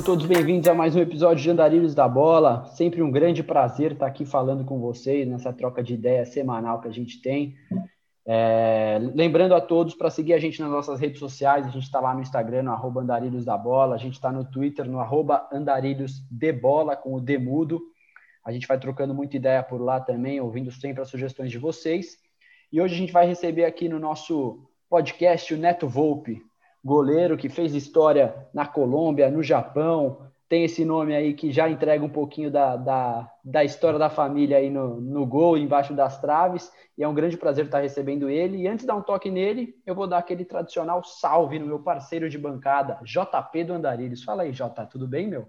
[0.00, 2.64] sejam todos bem-vindos a mais um episódio de Andarilhos da Bola.
[2.68, 6.88] Sempre um grande prazer estar aqui falando com vocês nessa troca de ideia semanal que
[6.88, 7.54] a gente tem.
[8.24, 12.00] É, lembrando a todos para seguir a gente nas nossas redes sociais, a gente está
[12.00, 15.46] lá no Instagram, no arroba Andarilhos da Bola, a gente está no Twitter, no arroba
[15.52, 17.82] Andarilhos de Bola, com o Demudo.
[18.42, 22.16] A gente vai trocando muita ideia por lá também, ouvindo sempre as sugestões de vocês.
[22.72, 26.42] E hoje a gente vai receber aqui no nosso podcast o Neto Volpe,
[26.84, 32.04] goleiro que fez história na Colômbia, no Japão, tem esse nome aí que já entrega
[32.04, 36.72] um pouquinho da, da, da história da família aí no, no gol, embaixo das traves,
[36.98, 38.58] e é um grande prazer estar recebendo ele.
[38.58, 41.78] E antes de dar um toque nele, eu vou dar aquele tradicional salve no meu
[41.78, 44.24] parceiro de bancada, JP do Andarilhos.
[44.24, 45.46] Fala aí, Jota, tudo bem, meu?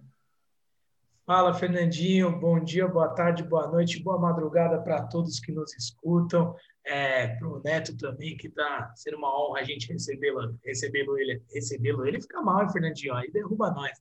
[1.25, 2.39] Fala, Fernandinho.
[2.39, 6.55] Bom dia, boa tarde, boa noite, boa madrugada para todos que nos escutam.
[6.83, 11.41] É, para o Neto também, que está sendo uma honra a gente recebê-lo, recebê-lo ele,
[11.53, 13.13] recebê-lo ele fica mal, Fernandinho?
[13.13, 13.91] Aí derruba nós.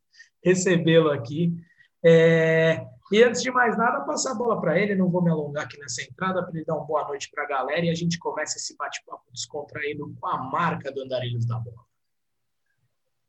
[0.42, 1.54] Recebê-lo aqui.
[2.02, 5.64] É, e antes de mais nada, passar a bola para ele, não vou me alongar
[5.64, 8.18] aqui nessa entrada, para ele dar uma boa noite para a galera e a gente
[8.18, 11.84] começa esse bate-papo descontraído com a marca do Andarilhos da Bola.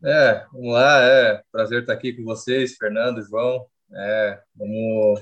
[0.03, 3.67] É, vamos lá, é prazer estar aqui com vocês, Fernando, João.
[3.93, 5.21] É, vamos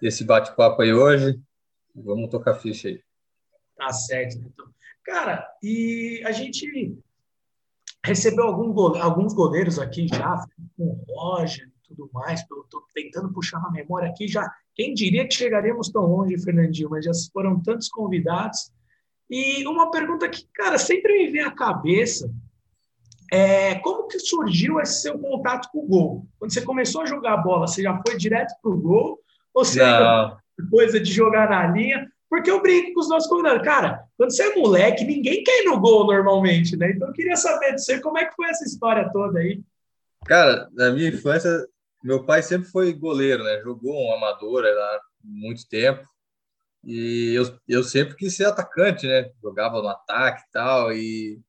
[0.00, 1.40] esse bate-papo aí hoje.
[1.94, 3.05] Vamos tocar ficha aí.
[3.76, 4.66] Tá certo, então.
[5.04, 6.96] Cara, e a gente
[8.04, 8.98] recebeu algum gole...
[8.98, 10.44] alguns goleiros aqui já,
[10.76, 12.40] com o Roger e tudo mais.
[12.40, 14.50] Estou tentando puxar na memória aqui já.
[14.74, 16.90] Quem diria que chegaríamos tão longe, Fernandinho?
[16.90, 18.72] Mas já foram tantos convidados.
[19.28, 22.30] E uma pergunta que, cara, sempre me vem à cabeça
[23.32, 26.26] é, como que surgiu esse seu contato com o gol?
[26.38, 29.20] Quando você começou a jogar bola, você já foi direto para o gol?
[29.52, 30.36] Ou seja,
[30.70, 32.10] coisa de jogar na linha?
[32.28, 33.62] Porque eu brinco com os nossos convidados.
[33.62, 36.90] Cara, quando você é moleque, ninguém quer ir no gol normalmente, né?
[36.90, 39.62] Então eu queria saber de você como é que foi essa história toda aí.
[40.24, 41.50] Cara, na minha infância,
[42.02, 43.60] meu pai sempre foi goleiro, né?
[43.62, 46.04] Jogou um amador há muito tempo.
[46.84, 49.30] E eu, eu sempre quis ser atacante, né?
[49.42, 50.92] Jogava no ataque e tal.
[50.92, 51.40] E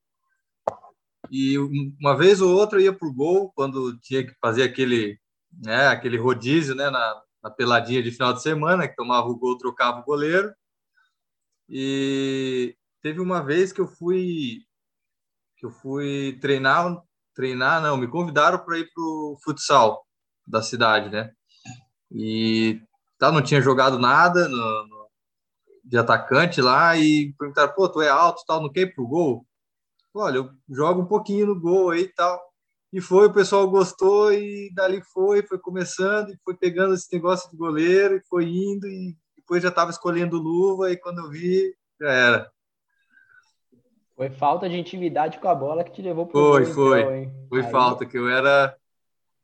[1.30, 5.20] e uma vez ou outra eu ia pro gol quando tinha que fazer aquele,
[5.52, 9.58] né, aquele rodízio, né, na, na peladinha de final de semana, que tomava o gol,
[9.58, 10.54] trocava o goleiro.
[11.70, 14.62] E teve uma vez que eu fui
[15.58, 17.02] que eu fui treinar,
[17.34, 20.06] treinar não, me convidaram para ir pro futsal
[20.46, 21.32] da cidade, né?
[22.12, 22.82] E
[23.18, 25.10] tá, não tinha jogado nada no, no,
[25.84, 29.48] de atacante lá e perguntaram, pô, tu é alto, tal, não quer ir pro gol?
[30.18, 32.42] olha, eu jogo um pouquinho no gol aí e tal.
[32.92, 37.50] E foi, o pessoal gostou e dali foi, foi começando e foi pegando esse negócio
[37.52, 39.16] de goleiro e foi indo e
[39.48, 42.52] depois já estava escolhendo luva e quando eu vi, já era.
[44.14, 47.24] Foi falta de intimidade com a bola que te levou para Foi, gol, foi.
[47.24, 47.72] Então, foi aí...
[47.72, 48.76] falta, que eu era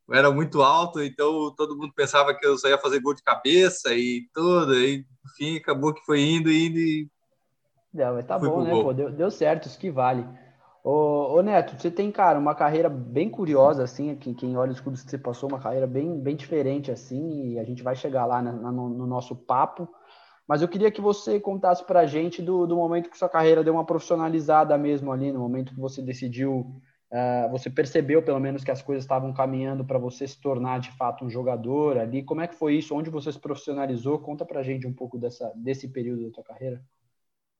[0.05, 3.23] eu era muito alto, então todo mundo pensava que eu só ia fazer gol de
[3.23, 7.09] cabeça e tudo, e enfim, acabou que foi indo, indo e.
[7.93, 8.71] Não, mas tá bom, né?
[8.71, 10.27] Pô, deu, deu certo, isso que vale.
[10.83, 14.81] Ô, ô, Neto, você tem, cara, uma carreira bem curiosa, assim, quem, quem olha os
[14.81, 18.25] clubes que você passou, uma carreira bem, bem diferente, assim, e a gente vai chegar
[18.25, 19.87] lá na, na, no nosso papo.
[20.45, 23.63] Mas eu queria que você contasse para a gente do, do momento que sua carreira
[23.63, 26.75] deu uma profissionalizada mesmo ali, no momento que você decidiu,
[27.09, 30.91] uh, você percebeu pelo menos que as coisas estavam caminhando para você se tornar de
[30.97, 32.23] fato um jogador ali.
[32.23, 32.93] Como é que foi isso?
[32.93, 34.19] Onde você se profissionalizou?
[34.19, 36.83] Conta para a gente um pouco dessa, desse período da sua carreira.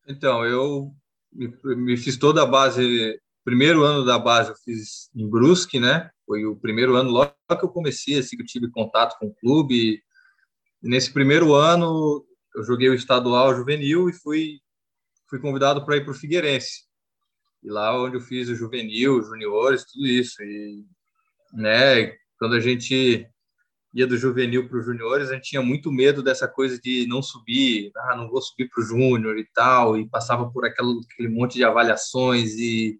[0.05, 0.93] Então, eu
[1.33, 3.19] me, me fiz toda a base.
[3.43, 6.09] Primeiro ano da base eu fiz em Brusque, né?
[6.25, 9.35] Foi o primeiro ano logo que eu comecei, assim, que eu tive contato com o
[9.35, 10.01] clube.
[10.81, 12.25] Nesse primeiro ano
[12.55, 14.59] eu joguei o estadual juvenil e fui
[15.29, 16.83] fui convidado para ir para o Figueirense.
[17.63, 20.41] E lá onde eu fiz o juvenil, juniores, tudo isso.
[20.43, 20.85] E
[21.53, 23.27] né, quando a gente
[23.93, 27.21] ia do juvenil para os juniores, a gente tinha muito medo dessa coisa de não
[27.21, 31.29] subir, ah, não vou subir para o júnior e tal, e passava por aquele, aquele
[31.29, 32.99] monte de avaliações e,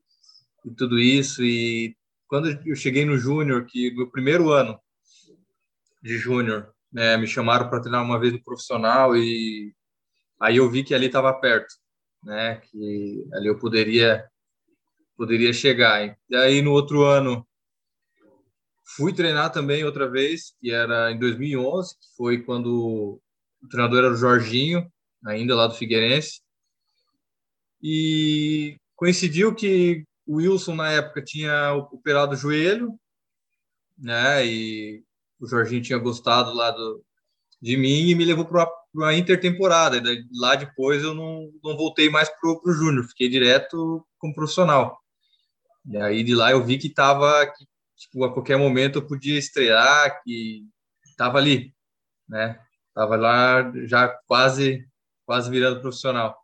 [0.63, 1.43] e tudo isso.
[1.43, 1.95] E
[2.27, 4.79] quando eu cheguei no júnior, que no primeiro ano
[6.01, 9.73] de júnior, né, me chamaram para treinar uma vez no profissional e
[10.39, 11.73] aí eu vi que ali estava perto,
[12.23, 14.27] né, que ali eu poderia
[15.17, 16.17] poderia chegar.
[16.29, 17.47] E aí no outro ano
[18.85, 23.19] Fui treinar também outra vez, que era em 2011, que foi quando
[23.61, 24.91] o treinador era o Jorginho,
[25.25, 26.41] ainda lá do Figueirense.
[27.81, 32.97] E coincidiu que o Wilson, na época, tinha operado o joelho,
[33.97, 34.45] né?
[34.45, 35.03] E
[35.39, 37.03] o Jorginho tinha gostado lá do,
[37.61, 39.97] de mim e me levou para uma intertemporada.
[39.97, 44.97] E lá depois eu não, não voltei mais para o Júnior, fiquei direto como profissional.
[45.85, 47.65] E aí de lá eu vi que tava que
[48.03, 50.63] tipo, a qualquer momento eu podia estrear, que
[51.05, 51.73] estava ali,
[52.27, 52.59] né?
[52.93, 54.87] Tava lá já quase
[55.25, 56.37] quase virando profissional.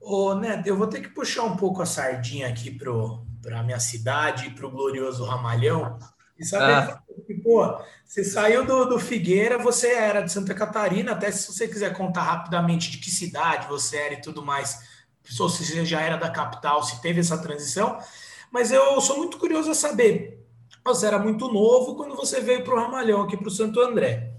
[0.00, 3.80] Ô, Neto, eu vou ter que puxar um pouco a sardinha aqui para a minha
[3.80, 5.98] cidade, para o glorioso Ramalhão,
[6.38, 7.02] e saber ah.
[7.26, 11.68] que, pô, você saiu do, do Figueira, você era de Santa Catarina, até se você
[11.68, 14.80] quiser contar rapidamente de que cidade você era e tudo mais,
[15.22, 17.98] se você já era da capital, se teve essa transição,
[18.50, 20.46] mas eu sou muito curioso a saber,
[20.84, 24.29] você era muito novo quando você veio para o Ramalhão, aqui para o Santo André.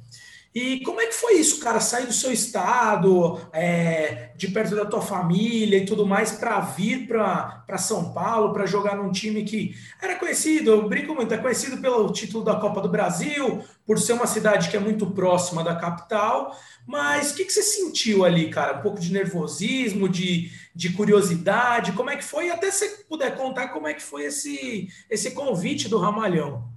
[0.53, 1.79] E como é que foi isso, cara?
[1.79, 7.07] Sair do seu estado, é, de perto da tua família e tudo mais, para vir
[7.07, 11.77] para São Paulo, para jogar num time que era conhecido, eu brinco muito, é conhecido
[11.77, 15.75] pelo título da Copa do Brasil, por ser uma cidade que é muito próxima da
[15.75, 16.53] capital.
[16.85, 18.77] Mas o que, que você sentiu ali, cara?
[18.77, 21.93] Um pouco de nervosismo, de, de curiosidade?
[21.93, 22.49] Como é que foi?
[22.49, 26.69] Até se puder contar como é que foi esse, esse convite do Ramalhão.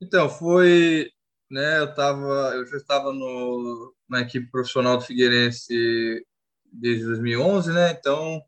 [0.00, 1.10] Então, foi
[1.50, 1.80] né?
[1.80, 6.24] Eu tava, eu já estava no, na equipe profissional do Figueirense
[6.72, 7.90] desde 2011, né?
[7.92, 8.40] Então,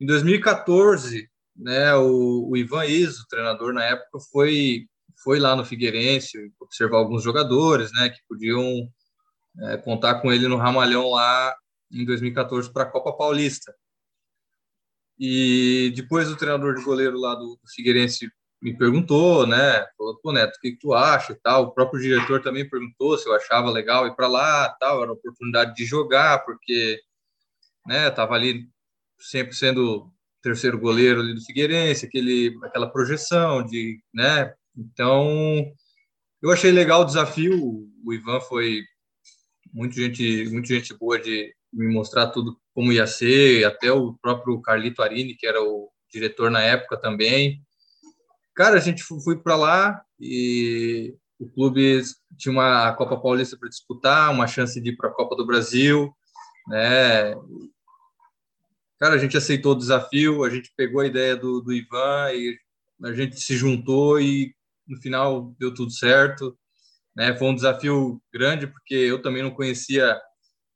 [0.00, 1.94] em 2014, né?
[1.94, 4.86] O, o Ivan Iso, treinador na época, foi
[5.22, 8.10] foi lá no Figueirense observar alguns jogadores, né?
[8.10, 8.88] Que podiam
[9.60, 11.54] é, contar com ele no Ramalhão lá
[11.90, 13.74] em 2014 para a Copa Paulista.
[15.18, 18.30] E depois o treinador de goleiro lá do, do Figueirense
[18.62, 19.84] me perguntou, né?
[19.98, 21.64] Falou, pô, Neto, o que, que, tu acha e tal.
[21.64, 25.02] O próprio diretor também perguntou se eu achava legal ir para lá, tal.
[25.02, 27.00] Era oportunidade de jogar, porque,
[27.86, 28.08] né?
[28.10, 28.68] Tava ali
[29.18, 30.08] sempre sendo
[30.40, 34.54] terceiro goleiro ali do Figueirense, aquele, aquela projeção de, né?
[34.76, 35.66] Então,
[36.40, 37.88] eu achei legal o desafio.
[38.04, 38.82] O Ivan foi
[39.72, 44.60] muito gente, muito gente boa de me mostrar tudo como ia ser, até o próprio
[44.60, 47.60] Carlito Arini, que era o diretor na época também
[48.54, 52.02] Cara, a gente foi para lá e o clube
[52.36, 56.14] tinha uma Copa Paulista para disputar, uma chance de ir para a Copa do Brasil,
[56.68, 57.34] né?
[58.98, 62.56] Cara, a gente aceitou o desafio, a gente pegou a ideia do, do Ivan e
[63.02, 64.54] a gente se juntou e
[64.86, 66.56] no final deu tudo certo.
[67.16, 67.36] Né?
[67.36, 70.20] Foi um desafio grande porque eu também não conhecia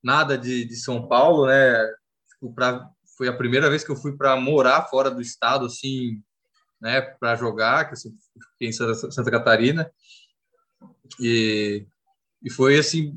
[0.02, 1.76] nada de, de São Paulo, né?
[2.31, 6.22] Tipo, pra, foi a primeira vez que eu fui para morar fora do estado, assim,
[6.81, 8.12] né, para jogar, que eu
[8.52, 9.90] fiquei em Santa, Catarina.
[11.20, 11.87] E,
[12.43, 13.14] e foi assim,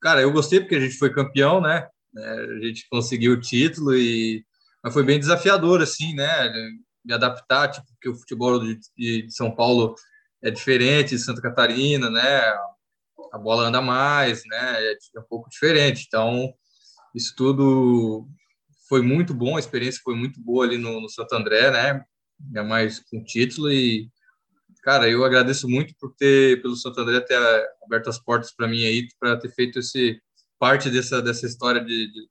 [0.00, 1.88] cara, eu gostei porque a gente foi campeão, né?
[2.12, 4.44] né a gente conseguiu o título e
[4.84, 6.52] mas foi bem desafiador assim, né?
[7.02, 9.94] Me adaptar, tipo, porque o futebol de, de São Paulo
[10.42, 12.42] é diferente de Santa Catarina, né?
[13.32, 14.84] A bola anda mais, né?
[14.84, 16.04] É, é um pouco diferente.
[16.06, 16.52] Então,
[17.14, 18.28] isso tudo
[18.86, 22.04] foi muito bom, a experiência foi muito boa ali no, no Santo André, né?
[22.46, 24.08] Ainda mais com título e
[24.82, 27.38] cara, eu agradeço muito por ter pelo Santo André ter
[27.84, 30.20] aberto as portas para mim aí para ter feito esse
[30.58, 32.28] parte dessa dessa história de, de,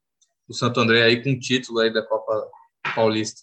[0.48, 2.48] do Santo André aí com título aí da Copa
[2.96, 3.42] Paulista.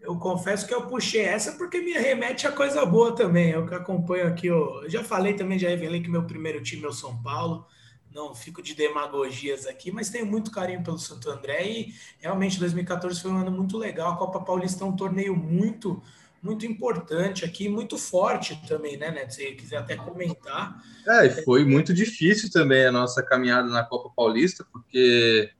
[0.00, 3.50] Eu confesso que eu puxei essa porque me remete a coisa boa também.
[3.52, 6.88] Eu que acompanho aqui, eu já falei também, já revelei que meu primeiro time é
[6.88, 7.66] o São Paulo
[8.14, 13.20] não fico de demagogias aqui, mas tenho muito carinho pelo Santo André e realmente 2014
[13.20, 14.12] foi um ano muito legal.
[14.12, 16.00] A Copa Paulista é um torneio muito,
[16.40, 19.34] muito importante aqui, muito forte também, né, Neto?
[19.34, 20.80] Se quiser até comentar.
[21.06, 25.50] É, e foi muito difícil também a nossa caminhada na Copa Paulista, porque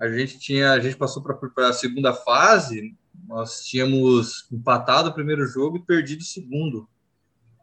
[0.00, 2.96] a gente tinha, a gente passou para a segunda fase,
[3.28, 6.88] nós tínhamos empatado o primeiro jogo e perdido o segundo.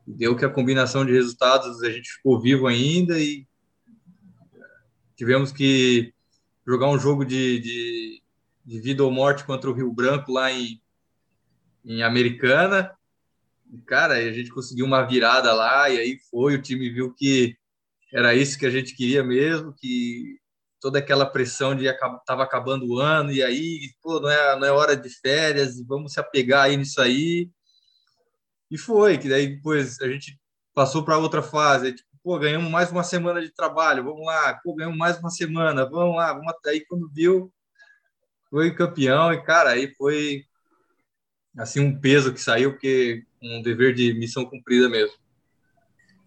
[0.06, 3.47] Deu que a combinação de resultados a gente ficou vivo ainda e
[5.18, 6.14] tivemos que
[6.66, 8.24] jogar um jogo de, de,
[8.64, 10.80] de, vida ou morte contra o Rio Branco lá em,
[11.84, 12.96] em Americana.
[13.74, 17.58] E, cara, a gente conseguiu uma virada lá e aí foi, o time viu que
[18.14, 20.40] era isso que a gente queria mesmo, que
[20.80, 24.72] toda aquela pressão de estava acabando o ano e aí, pô, não é, não é
[24.72, 27.50] hora de férias, vamos se apegar aí nisso aí.
[28.70, 30.40] E foi, que daí depois a gente
[30.74, 31.96] passou para outra fase,
[32.28, 36.18] pô, ganhamos mais uma semana de trabalho, vamos lá, pô, ganhamos mais uma semana, vamos
[36.18, 37.50] lá, vamos até aí quando viu,
[38.50, 40.44] foi campeão e, cara, aí foi
[41.58, 45.16] assim um peso que saiu, porque um dever de missão cumprida mesmo.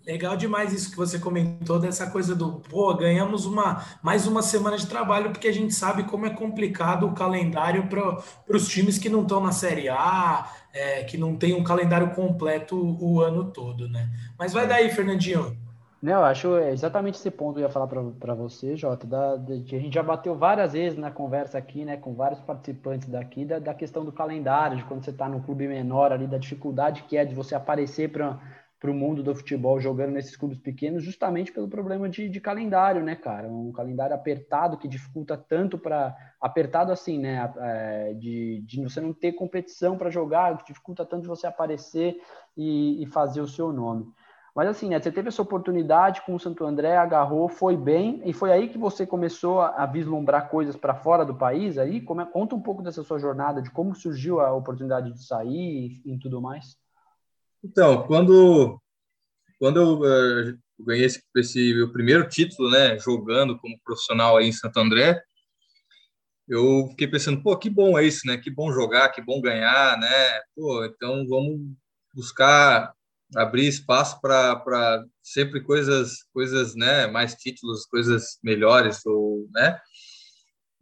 [0.06, 4.78] Legal demais isso que você comentou, dessa coisa do, pô, ganhamos uma mais uma semana
[4.78, 9.10] de trabalho, porque a gente sabe como é complicado o calendário para os times que
[9.10, 13.86] não estão na Série A, é, que não tem um calendário completo o ano todo,
[13.86, 14.10] né?
[14.38, 15.68] Mas vai daí, Fernandinho.
[16.02, 19.76] Não, eu acho exatamente esse ponto que eu ia falar para você, Jota, da, de,
[19.76, 23.58] a gente já bateu várias vezes na conversa aqui, né, com vários participantes daqui, da,
[23.58, 27.18] da questão do calendário, de quando você está num clube menor ali, da dificuldade que
[27.18, 28.40] é de você aparecer para
[28.80, 33.02] para o mundo do futebol jogando nesses clubes pequenos, justamente pelo problema de, de, calendário,
[33.02, 33.46] né, cara?
[33.46, 36.16] Um calendário apertado que dificulta tanto para.
[36.40, 37.52] Apertado assim, né?
[37.58, 42.16] É, de, de você não ter competição para jogar, que dificulta tanto de você aparecer
[42.56, 44.06] e, e, fazer o seu nome.
[44.54, 45.00] Mas assim, né?
[45.00, 48.78] Você teve essa oportunidade com o Santo André, agarrou, foi bem, e foi aí que
[48.78, 52.00] você começou a, vislumbrar coisas para fora do país aí?
[52.00, 56.00] Como é, conta um pouco dessa sua jornada, de como surgiu a oportunidade de sair
[56.04, 56.76] e, e tudo mais.
[57.62, 58.80] Então, quando,
[59.58, 64.52] quando eu uh, ganhei esse, esse, meu primeiro título, né, jogando como profissional aí em
[64.52, 65.22] Santo André,
[66.48, 68.36] eu fiquei pensando, pô, que bom é isso, né?
[68.36, 70.40] Que bom jogar, que bom ganhar, né?
[70.56, 71.60] Pô, então vamos
[72.12, 72.92] buscar
[73.36, 77.06] abrir espaço para sempre coisas, coisas, né?
[77.06, 79.78] Mais títulos, coisas melhores, ou, né?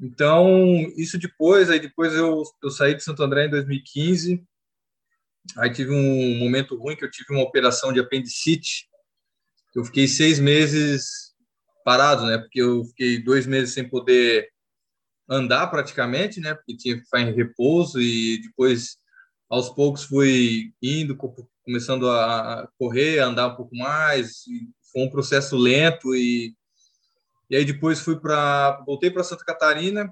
[0.01, 4.47] Então, isso depois, aí depois eu, eu saí de Santo André em 2015,
[5.57, 8.89] Aí tive um momento ruim que eu tive uma operação de apendicite.
[9.75, 11.33] Eu fiquei seis meses
[11.85, 12.39] parado, né?
[12.39, 14.49] Porque eu fiquei dois meses sem poder
[15.29, 16.55] andar praticamente, né?
[16.55, 18.97] Porque tinha que ficar em repouso e depois,
[19.49, 21.17] aos poucos, fui indo,
[21.69, 24.45] começando a correr, a andar um pouco mais.
[24.91, 26.55] foi um processo lento e
[27.51, 30.11] e aí depois fui para voltei para Santa Catarina,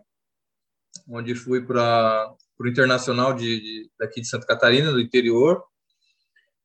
[1.09, 5.63] onde fui para para o Internacional de, de, daqui de Santa Catarina, do interior,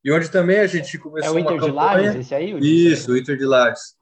[0.03, 2.53] e onde também a gente começou é o Inter uma de Lages, esse aí?
[2.53, 3.95] O Isso, o Inter de Lages.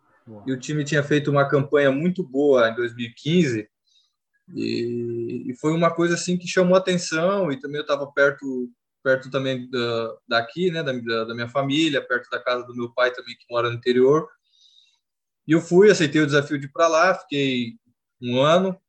[0.46, 3.68] E o time tinha feito uma campanha muito boa em 2015,
[4.54, 8.70] e, e foi uma coisa assim que chamou atenção, e também eu estava perto
[9.04, 13.12] perto também da, daqui, né, da, da minha família, perto da casa do meu pai
[13.12, 14.28] também, que mora no interior.
[15.48, 17.76] E eu fui, aceitei o desafio de ir para lá, fiquei
[18.22, 18.80] um ano,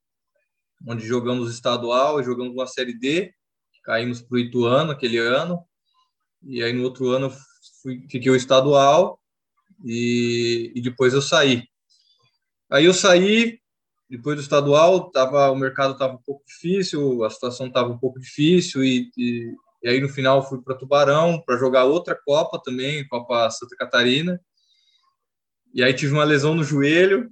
[0.86, 3.32] onde jogamos estadual jogamos uma Série D,
[3.84, 5.64] caímos para o Ituano aquele ano,
[6.42, 7.32] e aí no outro ano
[7.82, 9.20] fui, fiquei o estadual
[9.84, 11.64] e, e depois eu saí.
[12.70, 13.58] Aí eu saí,
[14.08, 18.20] depois do estadual, tava, o mercado estava um pouco difícil, a situação estava um pouco
[18.20, 23.06] difícil, e, e, e aí no final fui para Tubarão para jogar outra Copa também,
[23.08, 24.40] Copa Santa Catarina,
[25.72, 27.30] e aí tive uma lesão no joelho,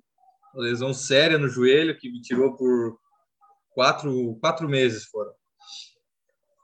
[0.54, 2.98] uma lesão séria no joelho, que me tirou por
[3.70, 5.30] quatro, quatro meses fora.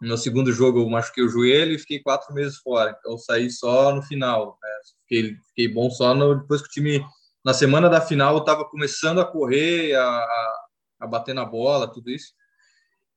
[0.01, 2.97] No segundo jogo eu machuquei o joelho e fiquei quatro meses fora.
[2.99, 4.59] Então saí só no final.
[4.63, 4.69] Né?
[5.01, 7.05] Fiquei, fiquei bom só no, depois que o time,
[7.45, 10.67] na semana da final, eu estava começando a correr, a, a,
[11.01, 12.35] a, bater na bola, tudo isso.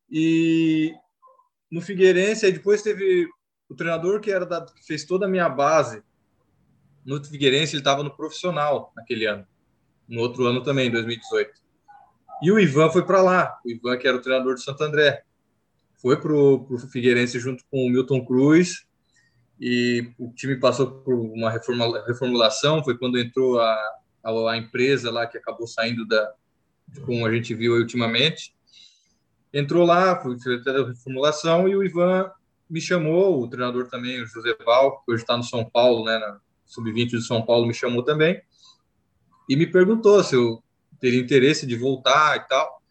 [0.09, 0.93] E
[1.71, 3.27] no Figueirense, aí depois teve
[3.69, 6.01] o treinador que era da, que fez toda a minha base
[7.07, 9.47] no Figueirense, ele estava no profissional naquele ano.
[10.09, 11.51] No outro ano também, 2018.
[12.43, 15.23] E o Ivan foi para lá, o Ivan, que era o treinador do Santo André.
[16.01, 18.85] Foi para o Figueirense junto com o Milton Cruz,
[19.59, 22.83] e o time passou por uma reformulação.
[22.83, 23.73] Foi quando entrou a,
[24.21, 26.33] a, a empresa lá que acabou saindo da,
[27.05, 28.53] como a gente viu ultimamente.
[29.57, 32.29] Entrou lá, foi a reformulação, e o Ivan
[32.69, 36.19] me chamou, o treinador também, o José Val, que hoje está no São Paulo, né,
[36.19, 38.39] na Sub-20 do São Paulo, me chamou também,
[39.49, 40.61] e me perguntou se eu
[40.99, 42.81] teria interesse de voltar e tal.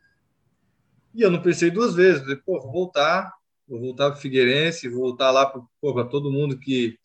[1.14, 2.22] E eu não pensei duas vezes.
[2.22, 3.32] Falei, pô, vou voltar,
[3.68, 6.98] vou voltar para Figueirense, voltar lá para todo mundo que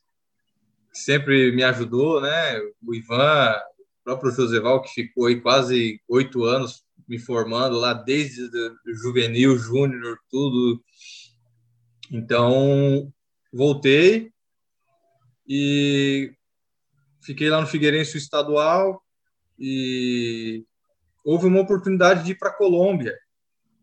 [0.91, 2.57] sempre me ajudou, né?
[2.83, 8.41] O Ivan, o próprio Joseval, que ficou aí quase oito anos me formando lá desde
[8.41, 10.81] o juvenil, júnior, tudo.
[12.09, 13.11] Então,
[13.51, 14.31] voltei
[15.45, 16.31] e
[17.21, 19.03] fiquei lá no Figueirense estadual
[19.59, 20.63] e
[21.25, 23.13] houve uma oportunidade de ir para a Colômbia.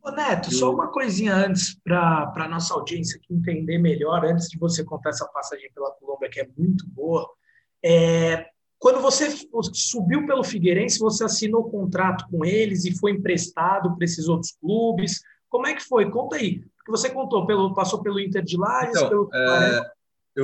[0.03, 4.83] Ô Neto, só uma coisinha antes para a nossa audiência entender melhor, antes de você
[4.83, 7.29] contar essa passagem pela Colômbia, que é muito boa.
[7.85, 8.47] É,
[8.79, 9.29] quando você
[9.73, 15.21] subiu pelo Figueirense, você assinou contrato com eles e foi emprestado para esses outros clubes.
[15.49, 16.09] Como é que foi?
[16.11, 16.61] Conta aí.
[16.77, 19.93] Porque você contou, pelo, passou pelo Inter de Lages, então, pelo é,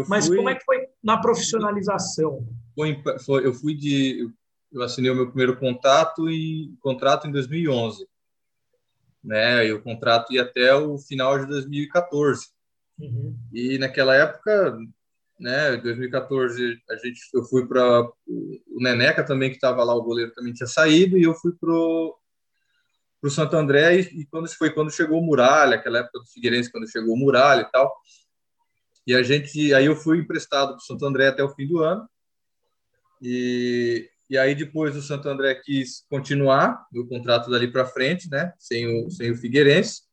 [0.08, 2.44] Mas fui, como é que foi na profissionalização?
[2.74, 4.28] Foi, foi, eu fui de
[4.74, 8.04] eu assinei o meu primeiro contrato e contrato em 2011,
[9.22, 9.64] né?
[9.64, 12.48] E o contrato ia até o final de 2014.
[12.98, 13.36] Uhum.
[13.52, 14.76] E naquela época,
[15.44, 20.32] né, 2014, a gente eu fui para o Neneca também que estava lá, o goleiro
[20.32, 22.18] também tinha saído e eu fui pro
[23.20, 26.72] pro Santo André e, e quando foi quando chegou o Muralha, aquela época do Figueirense
[26.72, 27.94] quando chegou o Muralha e tal.
[29.06, 31.80] E a gente aí eu fui emprestado para o Santo André até o fim do
[31.80, 32.08] ano
[33.20, 38.54] E, e aí depois o Santo André quis continuar o contrato dali para frente, né?
[38.58, 40.04] Sem o, sem o Figueirense.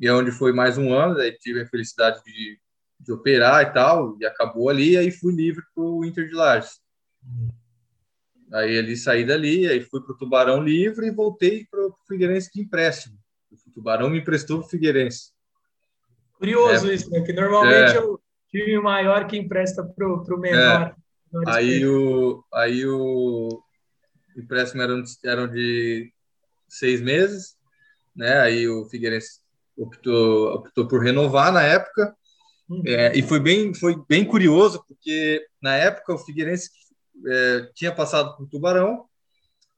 [0.00, 2.58] E é onde foi mais um ano, aí tive a felicidade de,
[2.98, 6.80] de operar e tal, e acabou ali, aí fui livre para o Inter de Lages.
[8.52, 12.50] Aí ele saí dali, aí fui para o Tubarão livre e voltei para o Figueirense
[12.52, 13.18] de empréstimo.
[13.66, 15.32] O Tubarão me emprestou para o Figueirense.
[16.38, 17.20] Curioso é, isso, né?
[17.22, 18.20] Que normalmente é, é o
[18.50, 20.94] time maior que empresta para o menor.
[21.46, 23.60] É, aí, o, aí o
[24.36, 26.12] empréstimo eram, eram de
[26.68, 27.56] seis meses,
[28.14, 28.40] né?
[28.40, 29.40] Aí o Figueirense
[29.76, 32.14] optou, optou por renovar na época.
[32.86, 36.70] É, e foi bem, foi bem curioso, porque na época o Figueirense
[37.26, 39.04] é, tinha passado por Tubarão,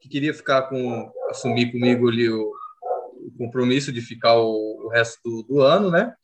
[0.01, 2.53] que queria ficar com, assumir comigo ali o,
[3.13, 6.15] o compromisso de ficar o, o resto do, do, ano, né?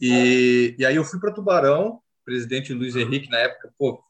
[0.00, 4.02] E, e aí eu fui para Tubarão, o presidente Luiz Henrique, na época, pô,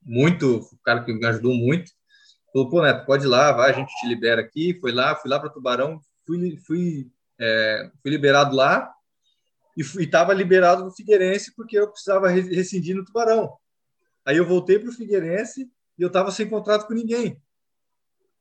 [0.00, 1.90] muito, o cara que me ajudou muito,
[2.52, 4.78] falou, pô, Neto, pode ir lá, vai, a gente te libera aqui.
[4.80, 8.92] Foi lá, fui lá para Tubarão, fui, fui, é, fui liberado lá
[9.76, 13.56] e estava liberado no Figueirense porque eu precisava rescindir no Tubarão.
[14.24, 17.40] Aí eu voltei para o Figueirense e eu estava sem contrato com ninguém.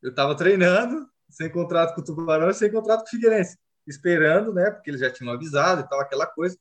[0.02, 3.58] Eu estava treinando, sem contrato com o Tubarão e sem contrato com o Figueirense,
[3.88, 4.70] esperando, né?
[4.72, 6.58] Porque eles já tinham avisado e tal, aquela coisa.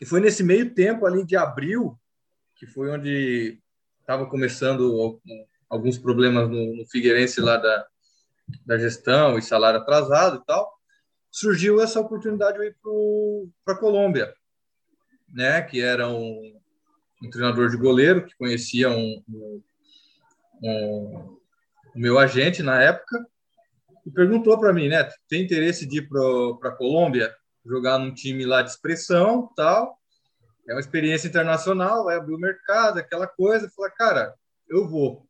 [0.00, 1.98] E foi nesse meio tempo ali de abril,
[2.54, 3.58] que foi onde
[4.00, 5.20] estava começando
[5.68, 7.86] alguns problemas no, no Figueirense lá da,
[8.64, 10.77] da gestão e salário atrasado e tal,
[11.30, 12.76] surgiu essa oportunidade de ir
[13.64, 14.32] para a Colômbia,
[15.28, 15.62] né?
[15.62, 16.58] Que era um,
[17.22, 19.62] um treinador de goleiro que conhecia um, um,
[20.62, 21.38] um
[21.94, 23.26] o meu agente na época
[24.06, 25.08] e perguntou para mim, né?
[25.28, 29.98] Tem interesse de ir para a Colômbia jogar num time lá de expressão, tal?
[30.68, 33.70] É uma experiência internacional, vai abrir o mercado, aquela coisa.
[33.74, 34.34] Falei, cara,
[34.68, 35.26] eu vou,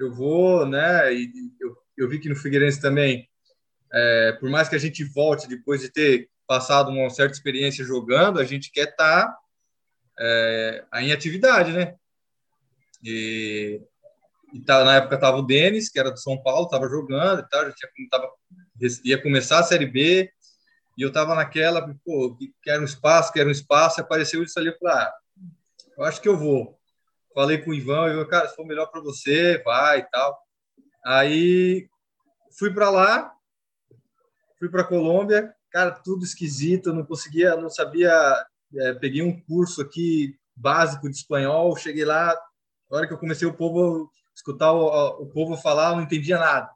[0.00, 1.12] eu vou, né?
[1.14, 3.28] E eu, eu vi que no Figueirense também,
[3.92, 8.40] é, por mais que a gente volte depois de ter passado uma certa experiência jogando,
[8.40, 9.38] a gente quer estar tá
[10.18, 11.94] é, em atividade, né?
[13.02, 13.80] E,
[14.52, 17.48] e tá, na época tava o Denis, que era do São Paulo, tava jogando e
[17.48, 18.30] tal, já tinha, tava,
[19.04, 20.30] ia começar a Série B,
[20.96, 24.68] e eu tava naquela, pô, quero um espaço, quero um espaço, e apareceu isso ali,
[24.68, 25.12] eu falei, ah,
[25.96, 26.78] eu acho que eu vou.
[27.34, 30.38] Falei com o Ivan, eu cara, se for melhor para você, vai e tal.
[31.04, 31.88] Aí
[32.58, 33.32] fui para lá,
[34.62, 38.12] fui para Colômbia, cara, tudo esquisito, não conseguia, não sabia
[38.76, 42.32] é, peguei um curso aqui básico de espanhol, cheguei lá,
[42.88, 46.38] na hora que eu comecei o povo escutar o, o povo falar, eu não entendia
[46.38, 46.70] nada.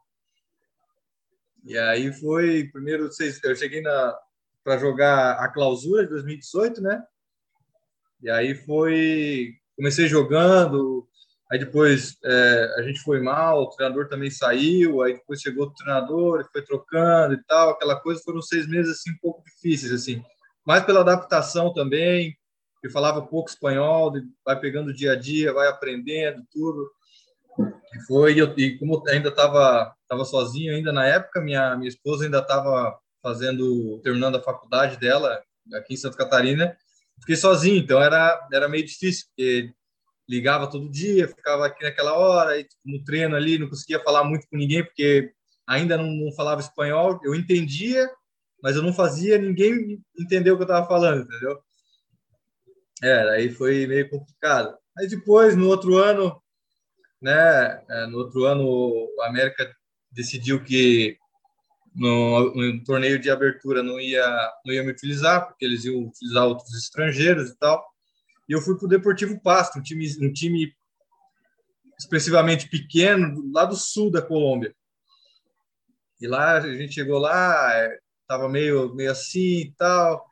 [1.63, 3.09] E aí foi primeiro
[3.43, 4.19] eu cheguei na
[4.65, 7.01] para jogar a clausura de 2018, né?
[8.21, 11.07] E aí foi comecei jogando,
[11.51, 15.73] aí depois é, a gente foi mal, o treinador também saiu, aí depois chegou o
[15.73, 20.21] treinador, foi trocando e tal, aquela coisa foram seis meses assim um pouco difíceis assim
[20.67, 22.37] mais pela adaptação também.
[22.83, 24.11] Eu falava pouco espanhol,
[24.45, 26.91] vai pegando dia a dia, vai aprendendo tudo.
[27.95, 32.39] E foi, e como ainda estava tava sozinho ainda na época, minha minha esposa ainda
[32.39, 35.41] estava fazendo, terminando a faculdade dela
[35.73, 36.75] aqui em Santa Catarina.
[37.21, 39.73] Fiquei sozinho, então era era meio difícil, porque
[40.27, 44.47] ligava todo dia, ficava aqui naquela hora, e no treino ali não conseguia falar muito
[44.49, 45.31] com ninguém, porque
[45.65, 47.19] ainda não, não falava espanhol.
[47.23, 48.09] Eu entendia,
[48.61, 51.59] mas eu não fazia, ninguém entendeu o que eu estava falando, entendeu?
[53.03, 54.75] É, aí foi meio complicado.
[54.97, 56.41] Aí depois, no outro ano,
[57.21, 59.71] né, é, no outro ano, a América
[60.11, 61.17] decidiu que
[61.95, 64.25] no, no, torneio de abertura não ia
[64.65, 67.83] não ia me utilizar porque eles iam utilizar outros estrangeiros e tal
[68.47, 70.73] e eu fui para o Deportivo Pasto um time um time
[71.99, 74.73] expressivamente pequeno lá do sul da Colômbia
[76.19, 80.25] e lá a gente chegou lá é, tava meio, meio assim e tal.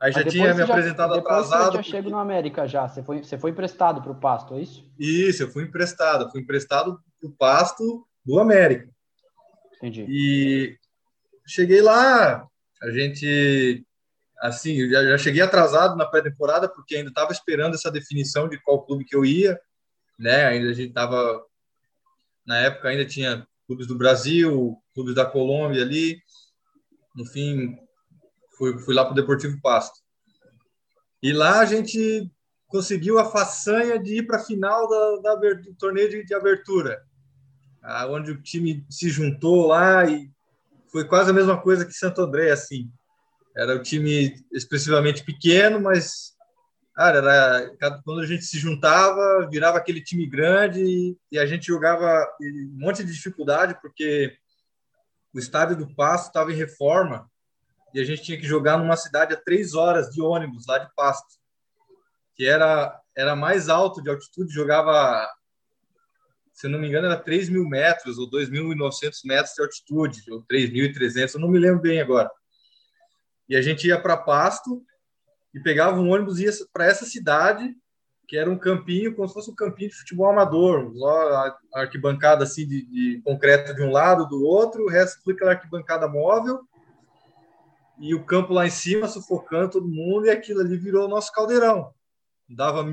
[0.00, 1.72] Aí já tinha me já, apresentado atrasado.
[1.72, 2.86] Você já chego no América já.
[2.86, 4.86] Você foi, você foi emprestado para o Pasto, é isso?
[4.98, 6.30] Isso, eu fui emprestado.
[6.30, 8.90] Fui emprestado para o Pasto do América.
[9.76, 10.04] Entendi.
[10.08, 10.76] E
[11.46, 12.46] cheguei lá,
[12.82, 13.86] a gente,
[14.40, 18.84] assim, já, já cheguei atrasado na pré-temporada, porque ainda estava esperando essa definição de qual
[18.84, 19.58] clube que eu ia,
[20.18, 20.46] né?
[20.46, 21.44] Ainda a gente estava,
[22.46, 26.20] na época ainda tinha clubes do Brasil, clubes da Colômbia ali,
[27.14, 27.76] no fim,
[28.56, 30.00] fui, fui lá para o Deportivo Pasto.
[31.22, 32.30] E lá a gente
[32.68, 37.02] conseguiu a façanha de ir para a final da, da, do torneio de, de abertura,
[38.08, 40.30] onde o time se juntou lá e
[40.90, 42.90] foi quase a mesma coisa que Santo André, assim.
[43.56, 46.36] Era um time expressivamente pequeno, mas
[46.96, 52.26] Cara, era, quando a gente se juntava, virava aquele time grande e a gente jogava
[52.40, 54.34] um monte de dificuldade, porque
[55.34, 57.30] o estádio do Pasto estava em reforma
[57.92, 60.88] e a gente tinha que jogar numa cidade a três horas de ônibus lá de
[60.94, 61.38] Pasto,
[62.34, 65.30] que era, era mais alto de altitude, jogava,
[66.54, 71.34] se não me engano, era 3 mil metros ou 2.900 metros de altitude, ou 3.300,
[71.34, 72.30] eu não me lembro bem agora.
[73.48, 74.82] E a gente ia para Pasto
[75.54, 77.74] e pegava um ônibus e ia para essa cidade,
[78.26, 80.92] que era um campinho, como se fosse um campinho de futebol amador,
[81.74, 85.52] a arquibancada assim de, de concreto de um lado, do outro, o resto foi aquela
[85.52, 86.60] arquibancada móvel,
[87.98, 91.32] e o campo lá em cima sufocando todo mundo, e aquilo ali virou o nosso
[91.32, 91.94] caldeirão.
[92.48, 92.84] Dava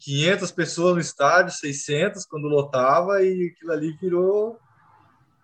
[0.00, 4.58] 500 pessoas no estádio, 600 quando lotava, e aquilo ali virou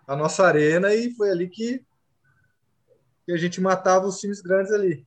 [0.06, 1.82] a nossa arena, e foi ali que,
[3.28, 5.06] que a gente matava os times grandes ali.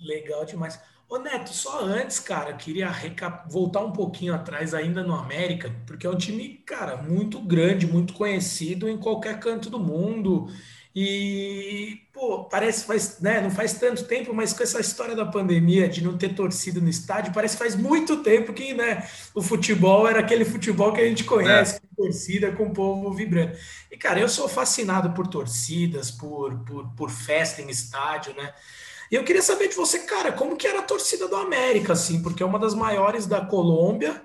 [0.00, 0.80] Legal demais.
[1.06, 2.90] Ô Neto, só antes, cara, queria
[3.46, 8.14] voltar um pouquinho atrás ainda no América, porque é um time, cara, muito grande, muito
[8.14, 10.46] conhecido em qualquer canto do mundo.
[10.94, 15.88] E, pô, parece faz, né, não faz tanto tempo, mas com essa história da pandemia,
[15.88, 20.06] de não ter torcida no estádio, parece que faz muito tempo que, né, o futebol
[20.06, 21.80] era aquele futebol que a gente conhece, é.
[21.80, 23.56] com torcida, com o povo vibrando.
[23.90, 28.52] E, cara, eu sou fascinado por torcidas, por, por, por festa em estádio, né?
[29.10, 32.22] E eu queria saber de você, cara, como que era a torcida do América, assim,
[32.22, 34.22] porque é uma das maiores da Colômbia.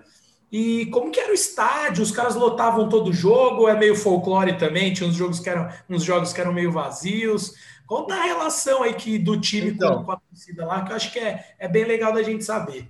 [0.52, 2.04] E como que era o estádio?
[2.04, 3.68] Os caras lotavam todo jogo?
[3.68, 4.94] É meio folclore também?
[4.94, 7.54] Tinha uns jogos que eram, uns jogos que eram meio vazios.
[7.86, 11.12] Conta a relação aí que, do time então, com a torcida lá, que eu acho
[11.12, 12.88] que é, é bem legal da gente saber.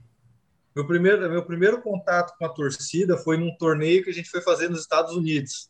[0.76, 4.42] Meu primeiro, meu primeiro contato com a torcida foi num torneio que a gente foi
[4.42, 5.70] fazer nos Estados Unidos.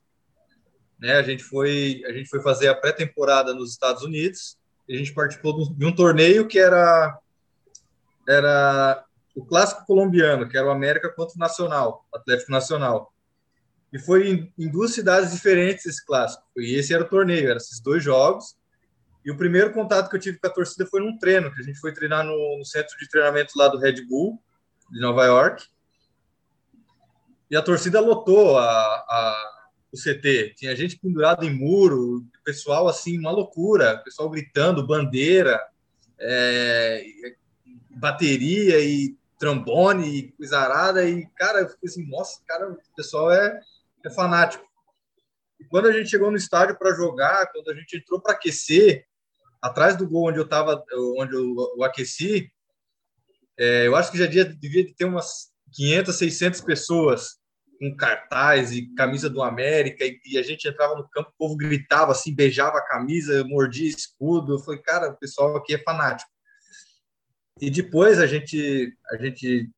[1.00, 4.58] Né, a, gente foi, a gente foi fazer a pré-temporada nos Estados Unidos
[4.90, 7.20] a gente participou de um torneio que era
[8.28, 9.06] era
[9.38, 13.14] o clássico colombiano, que era o América contra o Nacional, Atlético Nacional.
[13.94, 16.44] E foi em, em, duas cidades diferentes esse clássico.
[16.58, 18.58] E esse era o torneio, eram esses dois jogos.
[19.24, 21.64] E o primeiro contato que eu tive com a torcida foi num treino, que a
[21.64, 24.42] gente foi treinar no, no centro de treinamento lá do Red Bull,
[24.90, 25.68] de Nova York.
[27.52, 29.54] E a torcida lotou a, a
[29.92, 30.56] o CT.
[30.56, 35.64] Tinha gente pendurada em muro, pessoal assim, uma loucura, pessoal gritando, bandeira,
[36.20, 37.06] é,
[37.92, 41.08] bateria e trombone e coisa arada.
[41.08, 43.60] E, cara, eu fiquei assim, nossa, cara, o pessoal é,
[44.06, 44.66] é fanático.
[45.60, 49.06] E quando a gente chegou no estádio para jogar, quando a gente entrou para aquecer,
[49.62, 50.84] atrás do gol onde eu estava,
[51.18, 52.52] onde eu, eu aqueci,
[53.58, 57.38] é, eu acho que já devia, devia ter umas 500, 600 pessoas
[57.80, 61.56] com cartaz e camisa do América, e, e, a gente entrava no campo, o povo
[61.56, 64.56] gritava assim, beijava a camisa, mordia escudo.
[64.56, 66.30] Eu falei, cara, o pessoal aqui é fanático.
[67.60, 69.70] E depois a gente, a gente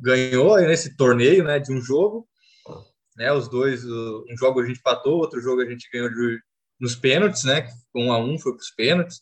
[0.00, 2.28] ganhou nesse torneio né, de um jogo,
[3.16, 6.40] né, os dois, um jogo a gente patou, outro jogo a gente ganhou de,
[6.78, 9.20] nos pênaltis, né, um a um foi para os pênaltis.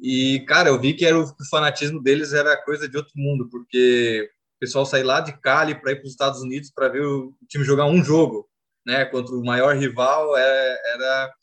[0.00, 3.48] E, cara, eu vi que era o, o fanatismo deles era coisa de outro mundo,
[3.50, 7.04] porque o pessoal sair lá de Cali para ir para os Estados Unidos para ver
[7.04, 8.48] o time jogar um jogo,
[8.86, 9.04] né?
[9.04, 11.34] Contra o maior rival era, era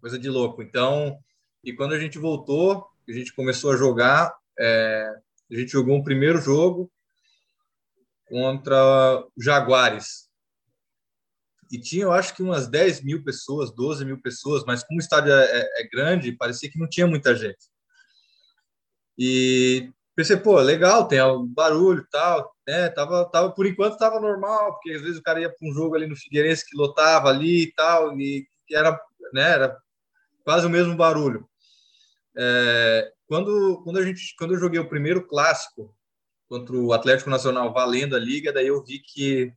[0.00, 0.62] coisa de louco.
[0.62, 1.18] Então,
[1.62, 5.14] e quando a gente voltou, a gente começou a jogar, é,
[5.50, 6.90] a gente jogou um primeiro jogo
[8.28, 10.28] contra Jaguares.
[11.70, 15.02] E tinha, eu acho que umas 10 mil pessoas, 12 mil pessoas, mas como o
[15.02, 17.70] estádio é, é, é grande, parecia que não tinha muita gente.
[19.16, 22.88] E pensei, pô, legal, tem barulho e tal, né?
[22.90, 25.94] Tava, tava, por enquanto tava normal, porque às vezes o cara ia para um jogo
[25.94, 29.00] ali no Figueirense que lotava ali e tal, e era,
[29.32, 29.78] né, era
[30.44, 31.48] quase o mesmo barulho.
[32.36, 35.94] É, quando, quando, a gente, quando eu joguei o primeiro clássico
[36.48, 39.52] contra o Atlético Nacional valendo a liga, daí eu vi que,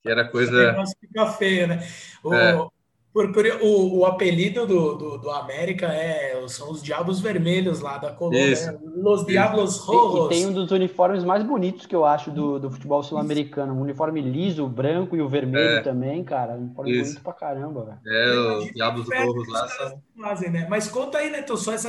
[0.00, 0.76] que era coisa.
[1.00, 1.84] Fica feio, né?
[2.22, 2.68] O, é.
[3.12, 7.96] Por, por, o, o apelido do, do, do, América é, são os Diabos Vermelhos lá
[7.96, 8.72] da Colômbia.
[8.72, 8.78] Né?
[8.96, 10.26] Los Diablos Rojos.
[10.26, 13.72] E, tem um dos uniformes mais bonitos que eu acho do, do futebol sul-americano.
[13.72, 15.82] Um uniforme liso, o branco e o vermelho é.
[15.82, 16.52] também, cara.
[16.52, 17.04] Um uniforme Isso.
[17.04, 17.98] bonito pra caramba.
[18.04, 18.16] Velho.
[18.16, 20.02] É, os Diablos Rojos lá são...
[20.20, 20.66] Fazem, né?
[20.68, 21.88] Mas conta aí, Neto, só essa,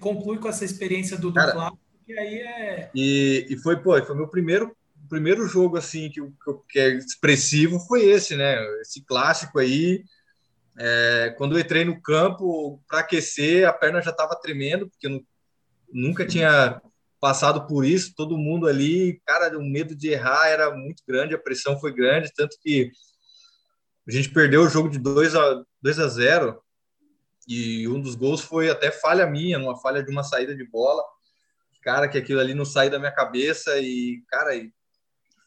[0.00, 2.90] conclui com essa experiência do, do cara, Clássico, que aí é...
[2.94, 4.74] E, e foi, pô, foi meu primeiro
[5.06, 6.20] primeiro jogo assim que,
[6.68, 8.56] que é expressivo foi esse, né?
[8.80, 10.02] Esse clássico aí
[10.78, 15.24] é, quando eu entrei no campo para aquecer, a perna já estava tremendo, porque eu
[15.92, 16.80] nunca tinha
[17.20, 18.14] passado por isso.
[18.16, 22.32] Todo mundo ali, cara, o medo de errar era muito grande, a pressão foi grande,
[22.34, 22.90] tanto que
[24.06, 26.62] a gente perdeu o jogo de 2 a, 2 a 0
[27.48, 31.02] e um dos gols foi até falha minha, numa falha de uma saída de bola.
[31.82, 34.50] cara, que aquilo ali não saiu da minha cabeça e, cara,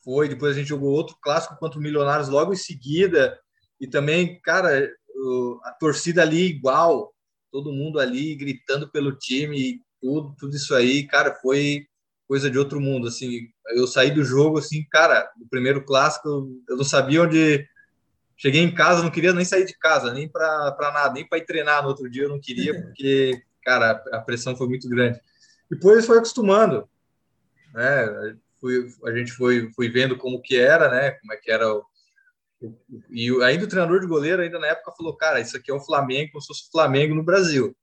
[0.03, 0.29] foi.
[0.29, 3.39] Depois a gente jogou outro clássico contra o Milionários logo em seguida.
[3.79, 4.89] E também, cara,
[5.63, 7.13] a torcida ali igual,
[7.51, 11.87] todo mundo ali gritando pelo time, tudo, tudo isso aí, cara, foi
[12.27, 13.47] coisa de outro mundo, assim.
[13.69, 17.67] Eu saí do jogo, assim, cara, no primeiro clássico, eu não sabia onde.
[18.39, 21.45] Cheguei em casa, não queria nem sair de casa, nem para nada, nem para ir
[21.45, 25.19] treinar no outro dia, eu não queria, porque, cara, a pressão foi muito grande.
[25.71, 26.87] Depois foi acostumando,
[27.73, 28.37] né?
[28.61, 31.11] Fui, a gente foi, foi vendo como que era, né?
[31.11, 31.83] Como é que era o,
[33.09, 35.79] e ainda o treinador de goleiro, ainda na época, falou: Cara, isso aqui é o
[35.79, 37.75] Flamengo, como se fosse o Flamengo no Brasil.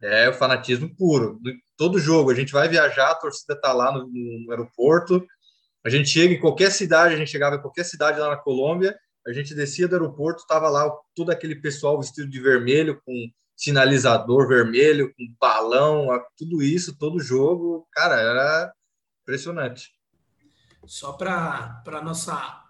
[0.00, 1.40] É o fanatismo puro.
[1.76, 5.24] Todo jogo, a gente vai viajar, a torcida tá lá no, no aeroporto.
[5.84, 8.96] A gente chega em qualquer cidade, a gente chegava em qualquer cidade lá na Colômbia,
[9.26, 13.12] a gente descia do aeroporto, tava lá todo aquele pessoal vestido de vermelho, com
[13.56, 17.86] sinalizador vermelho, com balão, tudo isso, todo jogo.
[17.92, 18.72] Cara, era
[19.22, 19.92] impressionante.
[20.84, 22.61] Só para nossa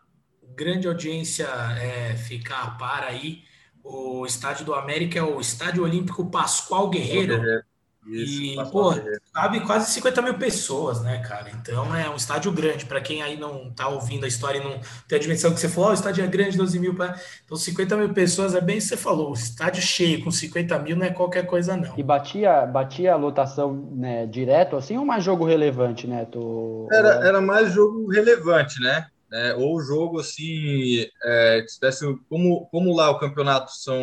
[0.57, 1.47] grande audiência
[1.81, 3.43] é, ficar a par aí,
[3.83, 7.63] o estádio do América é o Estádio Olímpico Pascoal Guerreiro.
[8.07, 8.93] Isso, e, pô,
[9.33, 11.51] cabe quase 50 mil pessoas, né, cara?
[11.51, 12.85] Então é um estádio grande.
[12.85, 15.69] Para quem aí não tá ouvindo a história e não tem a dimensão que você
[15.69, 16.95] falou, oh, o estádio é grande, 12 mil.
[16.95, 17.17] Pra...
[17.45, 19.31] Então, 50 mil pessoas é bem isso que você falou.
[19.31, 21.97] O estádio cheio com 50 mil não é qualquer coisa, não.
[21.97, 26.25] E batia, batia a lotação né, direto assim ou mais jogo relevante, né?
[26.25, 26.89] Tu...
[26.91, 29.07] Era, era mais jogo relevante, né?
[29.33, 29.55] Né?
[29.55, 33.99] ou jogo assim, é, tivesse, como, como lá o campeonato são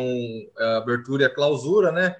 [0.58, 2.16] a é, abertura e a clausura, né?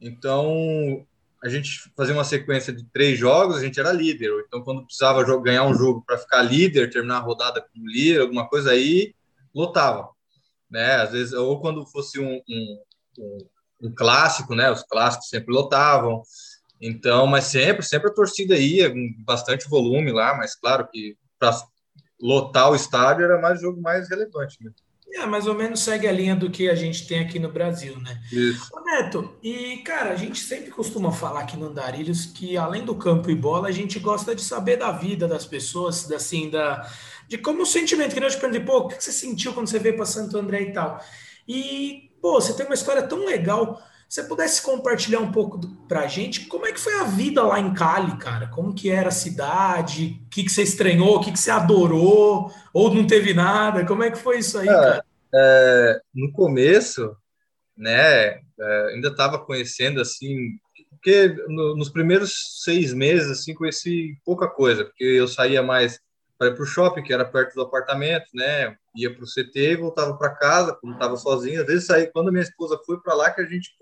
[0.00, 1.04] Então
[1.42, 4.30] a gente fazia uma sequência de três jogos, a gente era líder.
[4.46, 8.48] Então, quando precisava ganhar um jogo para ficar líder, terminar a rodada como líder, alguma
[8.48, 9.12] coisa aí,
[9.52, 10.08] lotava.
[10.70, 10.94] Né?
[10.94, 12.78] Às vezes, ou quando fosse um, um,
[13.18, 13.38] um,
[13.82, 14.70] um clássico, né?
[14.70, 16.22] Os clássicos sempre lotavam.
[16.80, 21.52] Então, mas sempre, sempre a torcida ia, com bastante volume lá, mas claro que para
[22.24, 24.56] lotar o estádio era mais jogo mais relevante.
[24.64, 24.70] Né?
[25.12, 28.00] É, mais ou menos segue a linha do que a gente tem aqui no Brasil,
[28.00, 28.20] né?
[28.32, 28.68] Isso.
[28.72, 32.94] Ô Neto, e cara, a gente sempre costuma falar aqui no Andarilhos que além do
[32.94, 36.90] campo e bola, a gente gosta de saber da vida das pessoas, assim, da,
[37.28, 39.78] de como o sentimento, que eu te perguntei, pô, o que você sentiu quando você
[39.78, 40.98] veio para Santo André e tal?
[41.46, 46.06] E, pô, você tem uma história tão legal você pudesse compartilhar um pouco para a
[46.06, 48.46] gente como é que foi a vida lá em Cali, cara?
[48.46, 50.20] Como que era a cidade?
[50.26, 51.16] O que, que você estranhou?
[51.16, 52.52] O que, que você adorou?
[52.72, 53.84] Ou não teve nada?
[53.84, 55.04] Como é que foi isso aí, é, cara?
[55.34, 57.16] É, no começo,
[57.76, 60.58] né, é, ainda estava conhecendo, assim,
[60.90, 66.00] porque no, nos primeiros seis meses, assim, conheci pouca coisa, porque eu saía mais
[66.38, 68.76] para ir para o shopping, que era perto do apartamento, né?
[68.94, 71.60] Ia para o CT voltava para casa, quando estava sozinho.
[71.60, 73.74] Às vezes saía, quando a minha esposa foi para lá, que a gente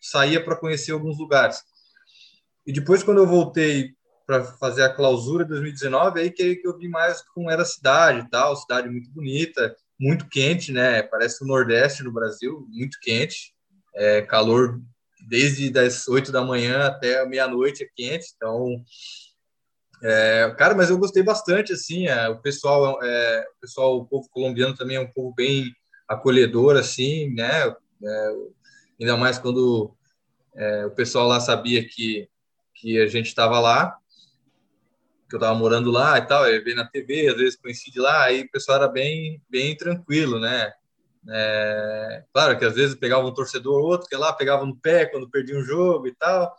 [0.00, 1.62] saía para conhecer alguns lugares.
[2.66, 3.94] E depois, quando eu voltei
[4.26, 7.64] para fazer a clausura de 2019, aí que, que eu vi mais como era a
[7.64, 11.02] cidade e tal, cidade muito bonita, muito quente, né?
[11.02, 13.54] Parece o Nordeste no Brasil, muito quente,
[13.94, 14.80] é, calor
[15.26, 18.84] desde das 8 da manhã até meia-noite é quente, então
[20.02, 24.28] é, cara, mas eu gostei bastante, assim, é, o pessoal, é, o pessoal, o povo
[24.30, 25.72] colombiano também é um povo bem
[26.06, 27.66] acolhedor, assim, né,
[28.04, 28.32] é,
[29.00, 29.94] ainda mais quando
[30.54, 32.28] é, o pessoal lá sabia que,
[32.74, 33.96] que a gente estava lá,
[35.28, 38.24] que eu estava morando lá e tal, eu vi na TV, às vezes coincide lá,
[38.24, 40.72] aí o pessoal era bem, bem tranquilo, né,
[41.28, 45.06] é, claro que às vezes pegava um torcedor ou outro, que lá pegava no pé
[45.06, 46.54] quando perdia um jogo e tal,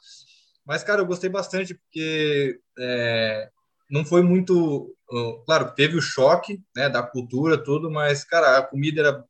[0.70, 3.50] mas, cara, eu gostei bastante porque é,
[3.90, 4.96] não foi muito.
[5.44, 9.26] Claro, teve o choque né, da cultura, tudo, mas, cara, a comida era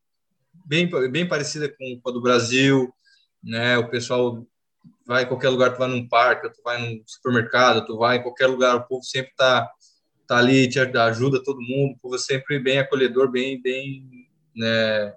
[0.66, 2.94] bem, bem parecida com a do Brasil,
[3.42, 3.78] né?
[3.78, 4.46] O pessoal
[5.08, 8.22] vai em qualquer lugar, tu vai num parque, tu vai num supermercado, tu vai em
[8.22, 9.72] qualquer lugar, o povo sempre tá,
[10.28, 15.14] tá ali, te ajuda todo mundo, o povo é sempre bem acolhedor, bem, bem, né?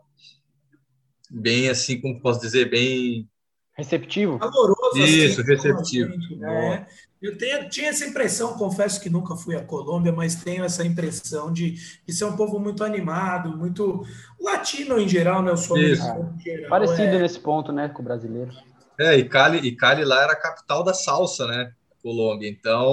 [1.29, 3.29] Bem assim, como posso dizer, bem
[3.77, 4.39] Receptivo?
[4.39, 4.99] Caloroso.
[4.99, 6.13] Isso, assim, receptivo.
[6.13, 6.87] Gente, né?
[7.23, 11.53] Eu tenho, tinha essa impressão, confesso que nunca fui à Colômbia, mas tenho essa impressão
[11.53, 14.05] de, de ser um povo muito animado, muito
[14.41, 15.53] latino em geral, né?
[15.53, 16.35] O sul geral,
[16.69, 17.19] Parecido é...
[17.21, 18.51] nesse ponto, né, com o brasileiro.
[18.99, 21.73] É, e Cali, e Cali lá era a capital da salsa, né?
[22.03, 22.49] Colômbia.
[22.49, 22.91] Então,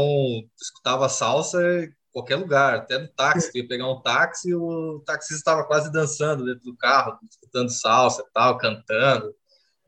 [0.61, 3.51] escutava salsa em qualquer lugar, até no táxi.
[3.55, 8.31] ia pegar um táxi, o taxista estava quase dançando dentro do carro, escutando salsa e
[8.31, 9.33] tal, cantando.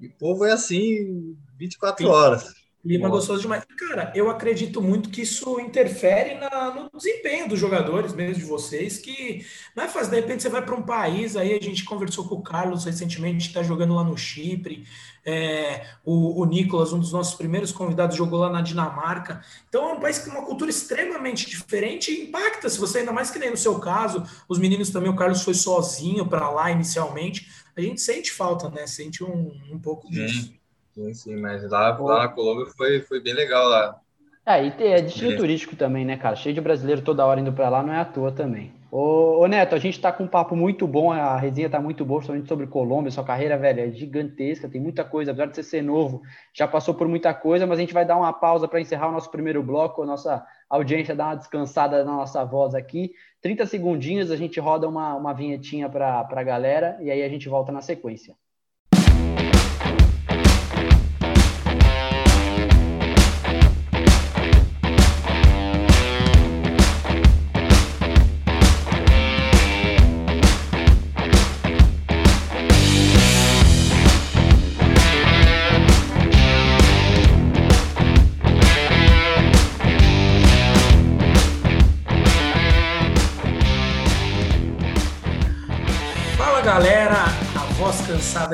[0.01, 2.61] E o povo é assim 24 horas.
[2.81, 3.19] Clima Nossa.
[3.19, 3.63] gostoso demais.
[3.77, 8.97] Cara, eu acredito muito que isso interfere na, no desempenho dos jogadores, mesmo de vocês,
[8.97, 10.09] que não é fácil.
[10.09, 13.49] De repente você vai para um país, aí a gente conversou com o Carlos recentemente,
[13.49, 14.83] está jogando lá no Chipre.
[15.23, 19.41] É, o, o Nicolas, um dos nossos primeiros convidados, jogou lá na Dinamarca.
[19.69, 23.29] Então é um país com uma cultura extremamente diferente e impacta, se você ainda mais
[23.29, 27.47] que nem no seu caso, os meninos também, o Carlos foi sozinho para lá inicialmente.
[27.75, 28.86] A gente sente falta, né?
[28.88, 30.53] Sente um, um pouco disso.
[30.93, 33.99] Sim, sim, mas lá, lá na Colômbia foi, foi bem legal lá.
[34.45, 35.36] É, e é destino é.
[35.36, 36.36] turístico também, né, cara?
[36.36, 38.73] Cheio de brasileiro toda hora indo para lá, não é à toa também.
[38.93, 42.04] Ô, ô, Neto, a gente tá com um papo muito bom, a resenha tá muito
[42.04, 45.63] boa, principalmente sobre Colômbia, sua carreira, velho, é gigantesca, tem muita coisa, apesar de você
[45.63, 46.21] ser novo,
[46.54, 49.13] já passou por muita coisa, mas a gente vai dar uma pausa para encerrar o
[49.13, 53.13] nosso primeiro bloco, a nossa audiência dar uma descansada na nossa voz aqui.
[53.41, 57.47] 30 segundinhos, a gente roda uma, uma vinhetinha para a galera e aí a gente
[57.47, 58.36] volta na sequência.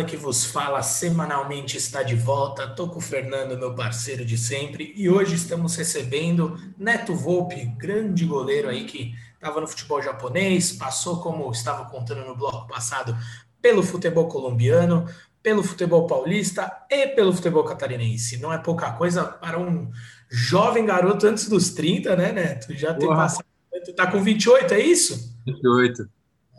[0.03, 2.67] Que vos fala semanalmente está de volta.
[2.67, 8.25] Tô com o Fernando, meu parceiro de sempre, e hoje estamos recebendo Neto Volpe, grande
[8.25, 13.17] goleiro aí que estava no futebol japonês, passou como estava contando no bloco passado
[13.61, 15.05] pelo futebol colombiano,
[15.41, 18.37] pelo futebol paulista e pelo futebol catarinense.
[18.37, 19.89] Não é pouca coisa para um
[20.29, 22.73] jovem garoto antes dos 30, né, Neto?
[22.73, 23.45] Já tem passado.
[23.85, 25.37] Tu tá com 28, é isso?
[25.45, 26.09] 28.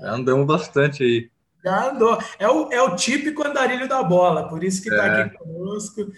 [0.01, 1.31] Andamos bastante aí.
[1.65, 2.19] Já andou.
[2.39, 5.23] É o, é o típico andarilho da bola, por isso que está é.
[5.23, 6.13] aqui conosco.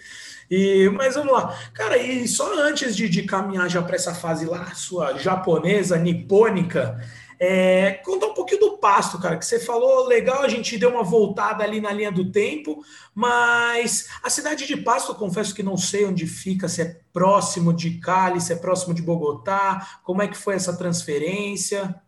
[0.49, 1.57] E, mas vamos lá.
[1.73, 6.99] Cara, e só antes de, de caminhar já para essa fase lá, sua japonesa, nipônica,
[7.43, 11.01] é, conta um pouquinho do pasto, cara, que você falou, legal, a gente deu uma
[11.01, 16.05] voltada ali na linha do tempo, mas a cidade de Pasto, confesso que não sei
[16.05, 20.37] onde fica, se é próximo de Cali, se é próximo de Bogotá, como é que
[20.37, 21.99] foi essa transferência?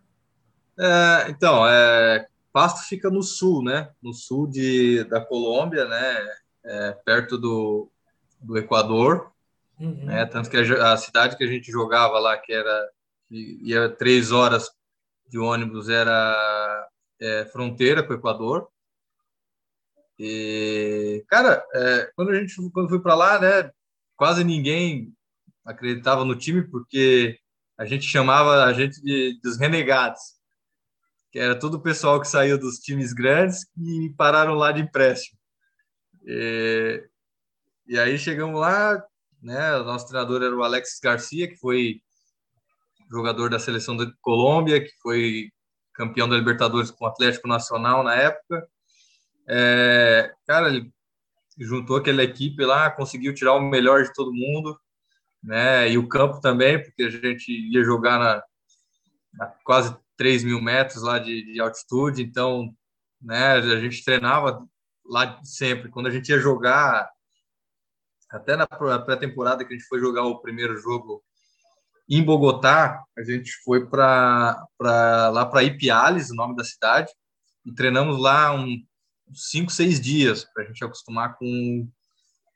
[0.77, 3.91] É, então, é, Pasto fica no sul, né?
[3.99, 6.27] No sul de, da Colômbia, né?
[6.63, 7.91] É, perto do,
[8.39, 9.31] do Equador.
[9.79, 10.05] Uhum.
[10.05, 10.23] Né?
[10.27, 12.89] Tanto que a, a, cidade que a gente jogava lá, que era
[13.31, 14.69] ia três horas
[15.27, 16.87] de ônibus, era
[17.19, 18.69] é, fronteira com o Equador.
[20.19, 23.71] E, cara, é, quando a gente quando foi para lá, né?
[24.15, 25.11] Quase ninguém
[25.65, 27.39] acreditava no time porque
[27.75, 30.42] a gente chamava a gente de, dos renegados
[31.33, 35.39] que era todo o pessoal que saiu dos times grandes e pararam lá de empréstimo.
[36.27, 37.03] E,
[37.87, 39.03] e aí chegamos lá,
[39.41, 39.75] né?
[39.77, 41.99] O nosso treinador era o Alex Garcia, que foi
[43.09, 45.49] jogador da seleção da Colômbia, que foi
[45.95, 48.67] campeão da Libertadores com o Atlético Nacional na época.
[49.49, 50.93] É, cara, ele
[51.57, 54.79] juntou aquela equipe lá, conseguiu tirar o melhor de todo mundo,
[55.43, 55.89] né?
[55.89, 58.43] E o campo também, porque a gente ia jogar na,
[59.33, 62.73] na quase 3 mil metros lá de, de altitude, então
[63.21, 64.65] né, a gente treinava
[65.05, 65.89] lá sempre.
[65.89, 67.09] Quando a gente ia jogar,
[68.29, 71.21] até na pré-temporada que a gente foi jogar o primeiro jogo
[72.09, 77.11] em Bogotá, a gente foi para lá para Ipiales, o nome da cidade,
[77.65, 81.85] e treinamos lá uns um, cinco, seis dias para a gente acostumar com,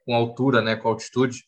[0.06, 1.44] com altura, né, com altitude.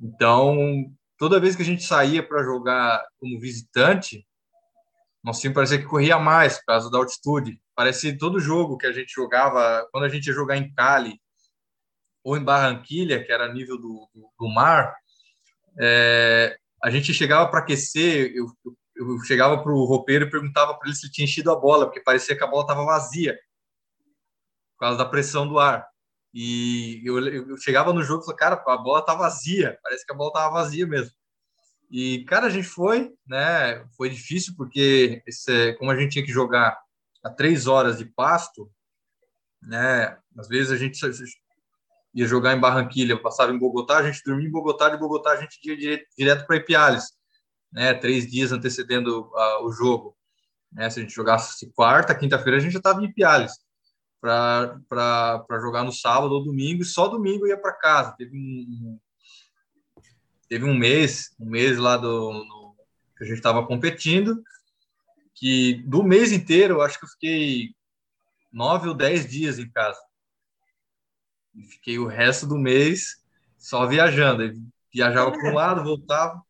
[0.00, 4.26] Então, toda vez que a gente saía para jogar como visitante,
[5.24, 7.58] nosso time parecia que corria mais por causa da altitude.
[7.74, 11.18] Parecia todo jogo que a gente jogava, quando a gente ia jogar em Cali
[12.22, 14.94] ou em Barranquilha, que era nível do, do, do mar,
[15.80, 20.74] é, a gente chegava para aquecer, eu, eu, eu chegava para o roupeiro e perguntava
[20.74, 23.38] para ele se ele tinha enchido a bola, porque parecia que a bola estava vazia,
[24.74, 25.86] por causa da pressão do ar.
[26.34, 30.12] E eu, eu chegava no jogo e falava, cara, a bola está vazia, parece que
[30.12, 31.14] a bola estava vazia mesmo.
[31.90, 33.84] E, cara, a gente foi, né?
[33.96, 36.78] Foi difícil porque, esse, como a gente tinha que jogar
[37.22, 38.70] a três horas de pasto,
[39.62, 40.18] né?
[40.36, 40.98] Às vezes a gente
[42.14, 45.40] ia jogar em Barranquilha, passava em Bogotá, a gente dormia em Bogotá, de Bogotá a
[45.40, 47.12] gente ia direto, para Ipiales,
[47.72, 47.94] né?
[47.94, 49.30] Três dias antecedendo
[49.62, 50.16] o jogo.
[50.72, 50.90] Né?
[50.90, 53.52] Se a gente jogasse quarta, quinta-feira, a gente já estava em Ipiales
[54.20, 58.14] para jogar no sábado ou domingo, e só domingo ia para casa.
[58.16, 58.98] Teve um,
[60.48, 62.76] teve um mês, um mês lá do no,
[63.16, 64.42] que a gente estava competindo,
[65.34, 67.74] que do mês inteiro, eu acho que eu fiquei
[68.52, 70.00] nove ou dez dias em casa.
[71.54, 73.22] E fiquei o resto do mês
[73.58, 74.42] só viajando.
[74.42, 75.54] Ele viajava para um é.
[75.54, 76.42] lado, voltava.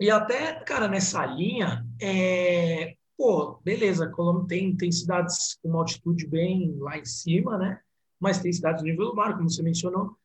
[0.00, 2.96] E até, cara, nessa linha, é...
[3.16, 7.80] pô, beleza, Colômbia tem, tem cidades com uma altitude bem lá em cima, né?
[8.18, 10.16] Mas tem cidades no nível do mar, como você mencionou.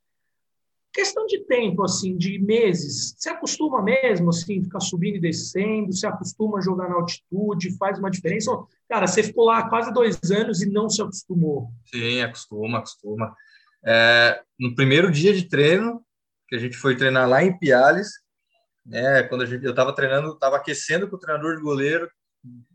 [0.99, 3.15] Questão de tempo, assim, de meses.
[3.17, 5.93] Você acostuma mesmo, assim, ficar subindo e descendo?
[5.93, 7.77] Você acostuma a jogar na altitude?
[7.77, 8.51] Faz uma diferença?
[8.89, 11.71] Cara, você ficou lá quase dois anos e não se acostumou.
[11.85, 13.33] Sim, acostuma, acostuma.
[13.81, 16.03] É, no primeiro dia de treino,
[16.49, 18.09] que a gente foi treinar lá em Piales,
[18.85, 22.11] né, quando gente, eu estava treinando, estava aquecendo com o treinador de goleiro,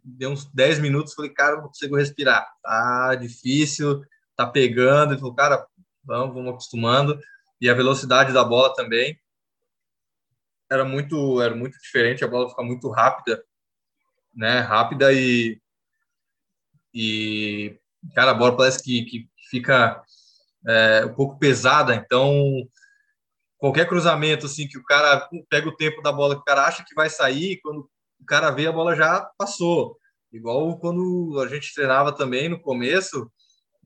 [0.02, 4.00] deu uns 10 minutos, falei, cara, não consigo respirar, tá difícil,
[4.34, 5.66] tá pegando, ele falou, cara,
[6.02, 7.18] vamos, vamos acostumando
[7.64, 9.18] e a velocidade da bola também
[10.70, 13.42] era muito era muito diferente a bola fica muito rápida
[14.34, 15.58] né rápida e
[16.92, 17.80] e
[18.14, 20.02] cara a bola parece que, que fica
[20.66, 22.68] é, um pouco pesada então
[23.56, 26.84] qualquer cruzamento assim que o cara pega o tempo da bola que o cara acha
[26.84, 27.88] que vai sair quando
[28.20, 29.98] o cara vê a bola já passou.
[30.32, 33.30] Igual quando a gente treinava também no começo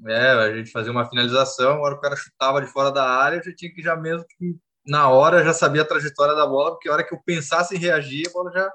[0.06, 3.44] é, a gente fazia uma finalização, agora o cara chutava de fora da área, eu
[3.44, 6.88] já tinha que já mesmo que na hora já sabia a trajetória da bola, porque
[6.88, 8.72] a hora que eu pensasse em reagir, a bola já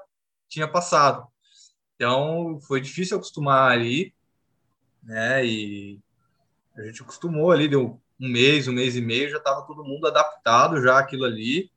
[0.48, 1.26] tinha passado.
[1.96, 4.14] Então, foi difícil acostumar ali,
[5.02, 5.44] né?
[5.44, 6.00] E
[6.76, 10.06] a gente acostumou ali, deu um mês, um mês e meio, já estava todo mundo
[10.06, 11.70] adaptado já aquilo ali.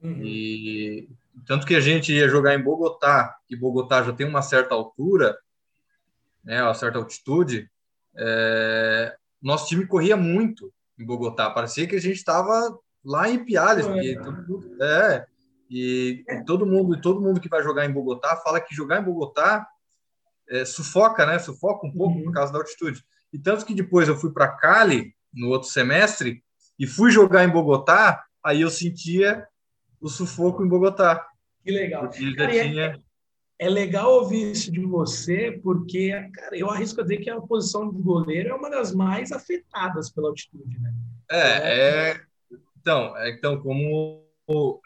[0.00, 0.22] Uhum.
[0.22, 1.08] E
[1.46, 5.36] tanto que a gente ia jogar em Bogotá, que Bogotá já tem uma certa altura,
[6.44, 7.70] né, uma certa altitude,
[8.16, 11.50] é, nosso time corria muito em Bogotá.
[11.50, 13.86] Parecia que a gente estava lá em Piales.
[13.86, 14.14] É,
[14.46, 15.26] todo, é
[15.68, 19.04] e, e, todo mundo, todo mundo que vai jogar em Bogotá fala que jogar em
[19.04, 19.66] Bogotá
[20.48, 21.38] é, sufoca, né?
[21.38, 22.24] Sufoca um pouco uhum.
[22.24, 23.02] por causa da altitude.
[23.32, 26.44] E tanto que depois eu fui para Cali no outro semestre
[26.78, 29.46] e fui jogar em Bogotá, aí eu sentia
[30.00, 31.26] o sufoco em Bogotá.
[31.64, 32.02] Que legal.
[32.02, 33.02] Porque já é tinha
[33.62, 37.88] é legal ouvir isso de você, porque, cara, eu arrisco a dizer que a posição
[37.88, 40.92] de goleiro é uma das mais afetadas pela altitude, né?
[41.30, 42.20] É, é
[42.80, 44.24] então, é, então, como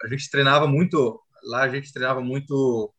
[0.05, 2.93] a gente treinava muito, lá a gente treinava muito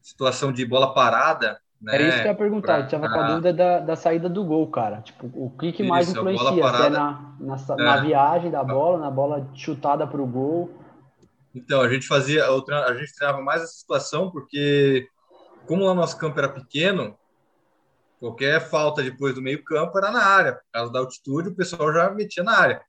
[0.00, 1.96] situação de bola parada, né?
[1.96, 4.26] Era isso que eu ia perguntar, pra, eu tava com a dúvida da, da saída
[4.30, 5.02] do gol, cara.
[5.02, 6.62] Tipo, o que, que mais influencia?
[6.62, 7.84] Parada, Se é na, na, é.
[7.84, 10.83] na viagem da bola, na bola chutada para o gol
[11.54, 15.08] então, a gente fazia, a gente treinava mais essa situação porque,
[15.66, 17.16] como o nosso campo era pequeno,
[18.18, 20.54] qualquer falta depois do meio campo era na área.
[20.54, 22.82] Por causa da altitude, o pessoal já metia na área.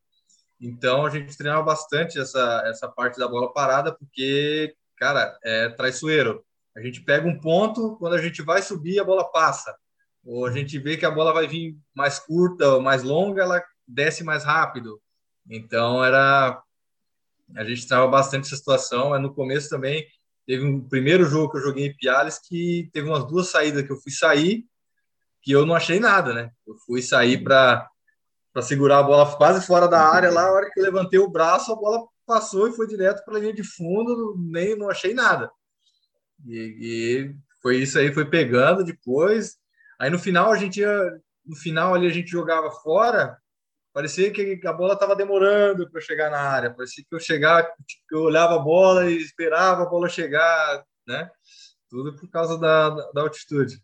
[0.59, 6.43] Então, a gente treinava bastante essa, essa parte da bola parada porque, cara, é traiçoeiro.
[6.75, 9.77] A gente pega um ponto, quando a gente vai subir, a bola passa.
[10.25, 13.63] Ou a gente vê que a bola vai vir mais curta ou mais longa, ela
[13.87, 14.99] desce mais rápido.
[15.47, 16.63] Então, era
[17.55, 20.05] a gente estava bastante essa situação, mas no começo também
[20.45, 23.91] teve um primeiro jogo que eu joguei em Piales que teve umas duas saídas que
[23.91, 24.65] eu fui sair
[25.45, 26.49] que eu não achei nada, né?
[26.65, 27.87] Eu fui sair para
[28.51, 31.29] para segurar a bola quase fora da área lá, a hora que eu levantei o
[31.29, 35.13] braço, a bola passou e foi direto para a linha de fundo, nem não achei
[35.13, 35.51] nada.
[36.47, 39.57] E, e, foi isso aí, foi pegando depois.
[39.99, 43.37] Aí no final a gente ia, no final ali a gente jogava fora,
[43.95, 48.03] parecia que a bola estava demorando para chegar na área, parecia que eu chegava, tipo,
[48.11, 51.31] eu olhava a bola e esperava a bola chegar, né?
[51.89, 53.81] Tudo por causa da, da altitude.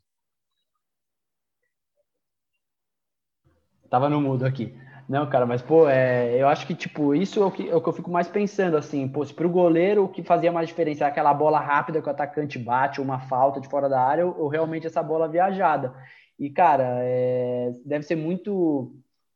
[3.90, 4.76] Tava no mudo aqui.
[5.08, 7.82] Não, cara, mas, pô, é, eu acho que, tipo, isso é o que, é o
[7.82, 11.06] que eu fico mais pensando, assim, pô, se pro goleiro o que fazia mais diferença
[11.06, 14.26] é aquela bola rápida que o atacante bate, ou uma falta de fora da área,
[14.26, 15.94] ou, ou realmente essa bola viajada.
[16.38, 18.94] E, cara, é, deve ser muito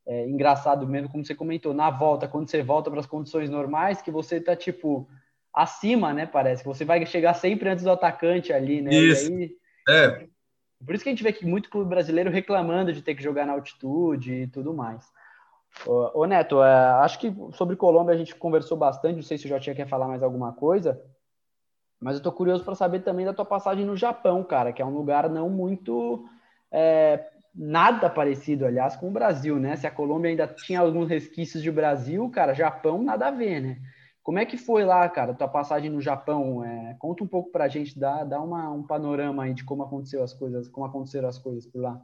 [0.08, 4.02] é, engraçado mesmo, como você comentou, na volta, quando você volta para as condições normais,
[4.02, 5.08] que você tá tipo
[5.54, 6.26] acima, né?
[6.26, 8.94] Parece que você vai chegar sempre antes do atacante ali, né?
[8.94, 9.32] Isso.
[9.32, 9.56] Aí,
[9.90, 10.28] é.
[10.86, 13.46] Por isso que a gente vê que muito clube brasileiro reclamando de ter que jogar
[13.46, 15.10] na altitude e tudo mais.
[15.86, 19.16] Ô, Neto, é, acho que sobre Colômbia a gente conversou bastante.
[19.16, 21.02] Não sei se o Jotinha quer falar mais alguma coisa,
[22.00, 24.86] mas eu tô curioso para saber também da tua passagem no Japão, cara, que é
[24.86, 26.28] um lugar não muito
[26.72, 27.26] é,
[27.56, 29.76] nada parecido, aliás, com o Brasil, né?
[29.78, 33.82] Se a Colômbia ainda tinha alguns resquícios de Brasil, cara, Japão nada a ver, né?
[34.22, 36.64] Como é que foi lá, cara, tua passagem no Japão?
[36.64, 40.24] É, conta um pouco pra gente, dá, dá uma, um panorama aí de como aconteceu
[40.24, 42.02] as coisas, como aconteceram as coisas por lá.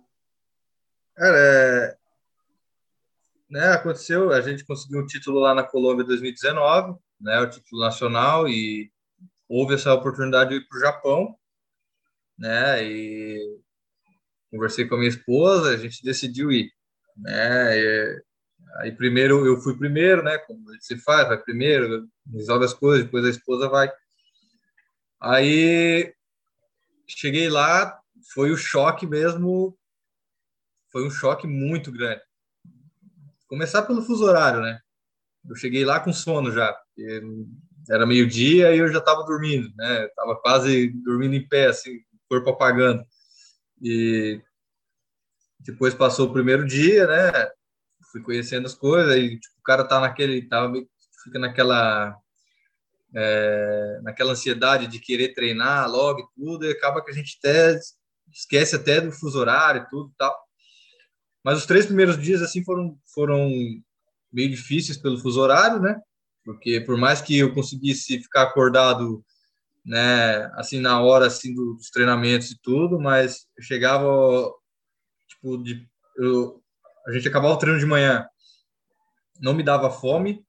[1.16, 1.97] Cara, é...
[3.49, 7.82] né, aconteceu, a gente conseguiu um título lá na Colômbia em 2019, né, o título
[7.82, 8.91] nacional, e
[9.49, 11.36] houve essa oportunidade de ir para o Japão,
[12.38, 13.61] né, e
[14.52, 16.72] conversei com a minha esposa, a gente decidiu ir.
[17.18, 17.80] Né?
[17.80, 18.22] E
[18.78, 20.38] Aí primeiro eu fui primeiro, né?
[20.39, 23.91] Como você faz, vai primeiro, resolve as coisas, depois a esposa vai.
[25.20, 26.14] Aí
[27.08, 27.99] cheguei lá,
[28.34, 29.78] foi o choque mesmo,
[30.91, 32.22] foi um choque muito grande.
[33.47, 34.80] Começar pelo fuso horário, né?
[35.47, 36.76] Eu cheguei lá com sono já.
[37.89, 40.08] Era meio-dia e eu já estava dormindo, né?
[40.16, 41.99] Tava quase dormindo em pé, assim,
[42.30, 43.04] corpo apagando.
[43.82, 44.41] E
[45.59, 47.32] depois passou o primeiro dia, né?
[48.11, 50.88] Fui conhecendo as coisas e tipo, o cara tá naquele, tava meio,
[51.23, 52.15] fica naquela
[53.13, 57.79] é, naquela ansiedade de querer treinar logo e tudo, e acaba que a gente até
[58.32, 60.36] esquece até do fuso horário e tudo tal.
[61.43, 63.49] Mas os três primeiros dias assim foram foram
[64.32, 65.99] meio difíceis pelo fuso horário, né?
[66.43, 69.23] Porque por mais que eu conseguisse ficar acordado,
[69.86, 74.51] né, assim na hora assim dos treinamentos e tudo, mas eu chegava
[75.27, 76.61] tipo de eu,
[77.07, 78.27] a gente acabava o treino de manhã,
[79.39, 80.45] não me dava fome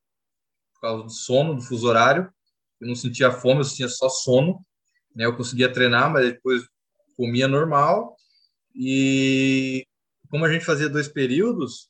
[0.74, 2.30] por causa do sono, do fuso horário.
[2.80, 4.60] Eu não sentia fome, eu sentia só sono,
[5.14, 5.24] né?
[5.24, 6.62] Eu conseguia treinar, mas depois
[7.16, 8.16] comia normal.
[8.74, 9.86] E
[10.28, 11.88] como a gente fazia dois períodos,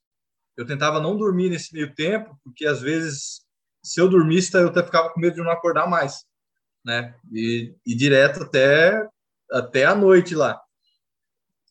[0.57, 3.41] eu tentava não dormir nesse meio tempo, porque às vezes,
[3.83, 6.25] se eu dormisse, eu até ficava com medo de não acordar mais,
[6.85, 7.15] né?
[7.33, 9.09] E, e direto até,
[9.51, 10.61] até a noite lá.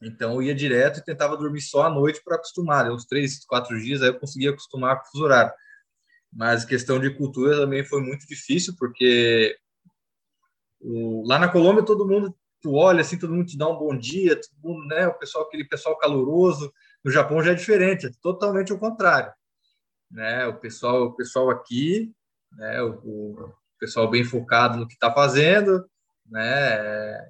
[0.02, 2.92] Então, eu ia direto e tentava dormir só à noite para acostumar.
[2.92, 5.54] Uns três, quatro dias, aí eu conseguia acostumar com o fuso horário.
[6.34, 9.56] Mas questão de cultura também foi muito difícil, porque
[10.80, 13.98] o, lá na Colômbia todo mundo tu olha assim, todo mundo te dá um bom
[13.98, 16.72] dia, todo mundo, né, o pessoal aquele pessoal caloroso.
[17.04, 19.34] No Japão já é diferente, é totalmente o contrário,
[20.10, 20.46] né?
[20.46, 22.14] O pessoal, o pessoal aqui,
[22.52, 25.84] né, o, o pessoal bem focado no que está fazendo,
[26.30, 27.28] né?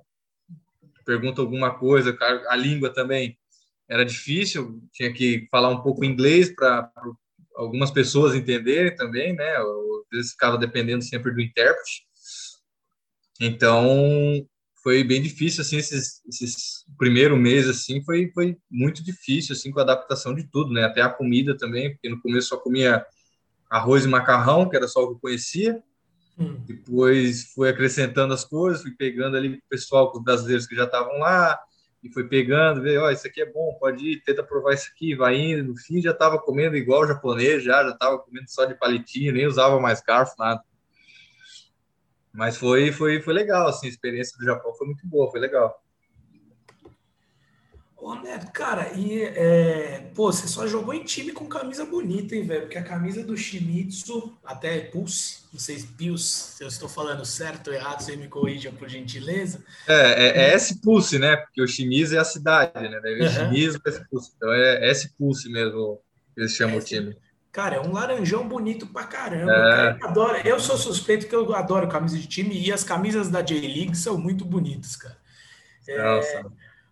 [1.06, 2.16] Pergunta alguma coisa,
[2.50, 3.38] a língua também
[3.90, 6.92] era difícil, tinha que falar um pouco inglês para
[7.56, 9.56] algumas pessoas entenderem também, né?
[9.56, 9.66] Às
[10.12, 12.06] vezes ficava dependendo sempre do intérprete.
[13.40, 14.46] Então,
[14.84, 19.80] foi bem difícil, assim, esses, esses primeiro mês, assim, foi, foi muito difícil, assim, com
[19.80, 20.84] a adaptação de tudo, né?
[20.84, 23.06] Até a comida também, porque no começo só comia
[23.70, 25.82] arroz e macarrão, que era só o que eu conhecia.
[26.38, 26.58] Hum.
[26.66, 31.18] Depois fui acrescentando as coisas, fui pegando ali o pessoal, os brasileiros que já estavam
[31.20, 31.60] lá,
[32.04, 34.90] e foi pegando, ver, ó, oh, isso aqui é bom, pode ir, tenta provar isso
[34.92, 35.64] aqui, vai indo.
[35.64, 39.46] No fim já estava comendo igual japonês, já já estava comendo só de palitinho, nem
[39.46, 40.64] usava mais garfo, nada.
[42.34, 45.80] Mas foi, foi, foi legal, assim, a experiência do Japão foi muito boa, foi legal.
[48.02, 52.48] Ô, Neto, cara, e é, pô, você só jogou em time com camisa bonita, hein,
[52.48, 52.62] velho?
[52.62, 57.68] Porque a camisa do Shimizu, até Pulse, não sei Pius, se eu estou falando certo
[57.68, 59.64] ou errado, você me corrija por gentileza.
[59.88, 61.38] É, é, é S-Pulse, né?
[61.38, 63.00] Porque o Shimizu é a cidade, né?
[63.06, 63.30] Uhum.
[63.30, 64.32] Shimizu S-Pulse.
[64.36, 66.00] Então é S-Pulse mesmo
[66.34, 67.16] que eles chamam o time.
[67.52, 69.52] Cara, é um laranjão bonito pra caramba.
[69.52, 69.94] É.
[70.00, 73.44] Cara, eu, eu sou suspeito que eu adoro camisa de time e as camisas da
[73.44, 75.22] J-League são muito bonitas, cara.
[75.88, 76.44] É,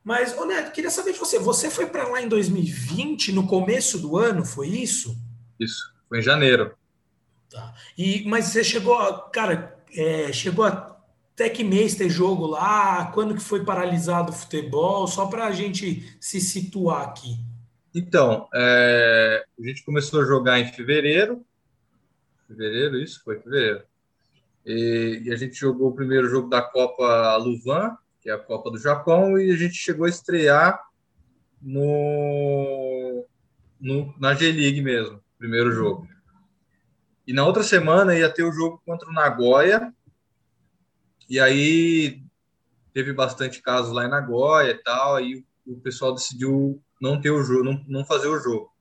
[0.09, 1.37] mas, ô Neto, queria saber de você.
[1.37, 5.15] Você foi para lá em 2020, no começo do ano, foi isso?
[5.59, 6.75] Isso, foi em janeiro.
[7.47, 7.75] Tá.
[7.95, 8.97] E, mas você chegou,
[9.31, 13.11] cara, é, chegou até que mês ter jogo lá?
[13.13, 15.05] Quando que foi paralisado o futebol?
[15.05, 17.37] Só para a gente se situar aqui.
[17.93, 21.45] Então, é, a gente começou a jogar em fevereiro.
[22.47, 23.21] Fevereiro, isso?
[23.23, 23.83] Foi fevereiro.
[24.65, 27.95] E, e, a gente jogou o primeiro jogo da Copa Luvan,
[28.29, 30.81] é a Copa do Japão, e a gente chegou a estrear
[31.61, 33.25] no,
[33.79, 36.07] no na G-League mesmo, primeiro jogo.
[37.27, 39.93] E na outra semana ia ter o jogo contra o Nagoya,
[41.29, 42.23] e aí
[42.93, 47.43] teve bastante casos lá em Nagoya e tal, aí o pessoal decidiu não ter o
[47.43, 48.71] jogo, não, não fazer o jogo.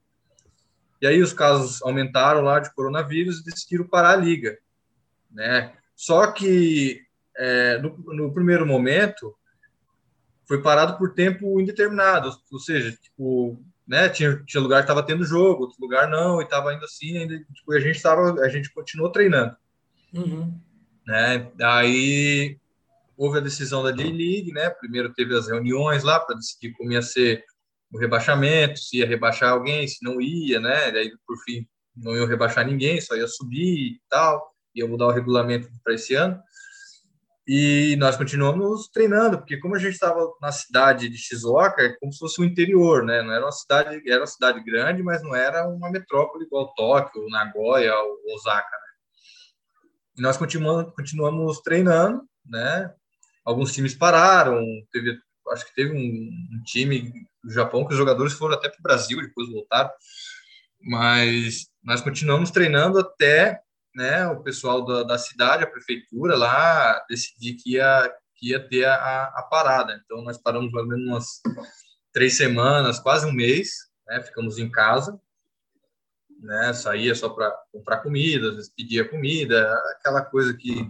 [1.01, 4.59] E aí os casos aumentaram lá de coronavírus e decidiram parar a liga,
[5.31, 5.73] né?
[5.95, 7.03] Só que
[7.37, 9.37] é, no, no, primeiro momento
[10.49, 14.09] foi parado por tempo indeterminado, ou seja, tipo, né?
[14.09, 17.39] Tinha, tinha lugar que estava tendo jogo, outro lugar não, e estava indo assim, ainda,
[17.39, 19.55] tipo, a gente estava, a gente continuou treinando,
[20.15, 20.59] uhum.
[21.07, 21.53] né?
[21.61, 22.59] Aí
[23.17, 24.71] houve a decisão da J-League, né?
[24.71, 27.45] Primeiro teve as reuniões lá para decidir como ia ser
[27.93, 30.91] o rebaixamento, se ia rebaixar alguém, se não ia, né?
[30.91, 35.13] Daí, por fim, não ia rebaixar ninguém, só ia subir e tal, ia mudar o
[35.13, 36.41] regulamento para esse ano.
[37.51, 42.13] E nós continuamos treinando, porque como a gente estava na cidade de Shizuoka, é como
[42.13, 43.23] se fosse o interior, né?
[43.23, 47.27] Não era uma cidade, era uma cidade grande, mas não era uma metrópole igual Tóquio,
[47.31, 48.89] Nagoya ou Osaka, né?
[50.19, 52.93] E nós continuamos, continuamos treinando, né?
[53.47, 55.19] Alguns times pararam, teve,
[55.51, 57.11] acho que teve um, um time
[57.43, 59.91] do Japão, que os jogadores foram até para o Brasil, depois voltaram.
[60.83, 63.63] Mas nós continuamos treinando até
[63.99, 68.85] né, o pessoal da, da cidade, a prefeitura lá, decidir que ia, que ia ter
[68.85, 70.01] a, a parada.
[70.05, 71.43] Então, nós paramos mais ou menos umas
[72.13, 73.71] três semanas, quase um mês,
[74.07, 75.21] né, ficamos em casa,
[76.41, 80.89] né, saía só para comprar comida, às vezes pedia comida, aquela coisa que,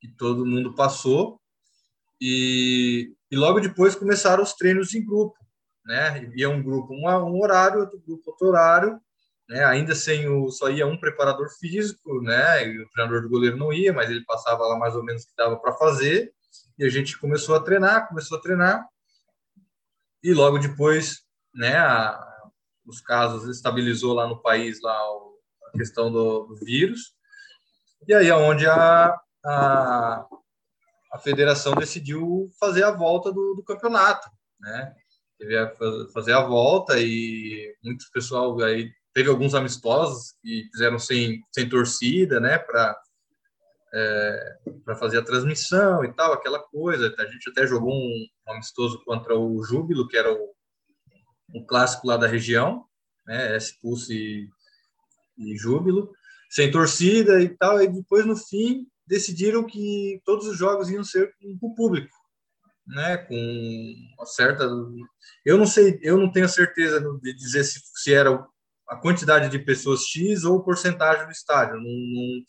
[0.00, 1.40] que todo mundo passou.
[2.20, 5.38] E, e logo depois começaram os treinos em grupo,
[5.86, 6.28] né?
[6.34, 9.00] Ia um grupo um, um horário, outro grupo outro horário,
[9.48, 9.64] né?
[9.64, 12.66] Ainda sem o só ia um preparador físico, né?
[12.66, 15.26] E o treinador do goleiro não ia, mas ele passava lá mais ou menos o
[15.26, 16.32] que dava para fazer.
[16.78, 18.86] E a gente começou a treinar, começou a treinar.
[20.22, 21.22] E logo depois,
[21.54, 22.20] né, a,
[22.84, 24.96] os casos estabilizou lá no país lá
[25.72, 27.14] a questão do, do vírus.
[28.06, 30.26] E aí é onde a, a,
[31.12, 34.28] a federação decidiu fazer a volta do, do campeonato,
[34.60, 34.94] né?
[35.38, 35.72] Teve a
[36.12, 42.38] fazer a volta e muito pessoal aí teve alguns amistosos que fizeram sem, sem torcida,
[42.38, 42.96] né, para
[43.92, 47.12] é, para fazer a transmissão e tal, aquela coisa.
[47.18, 50.54] A gente até jogou um, um amistoso contra o Júbilo, que era o,
[51.52, 52.84] um clássico lá da região,
[53.26, 54.48] né, Expulse e,
[55.36, 56.12] e Júbilo,
[56.48, 57.82] sem torcida e tal.
[57.82, 62.14] E depois, no fim, decidiram que todos os jogos iam ser com o público,
[62.86, 64.64] né, com uma certa...
[65.44, 68.46] Eu não sei, eu não tenho certeza de dizer se, se era
[68.88, 71.76] a quantidade de pessoas X ou porcentagem do estádio.
[71.76, 72.42] Não, não,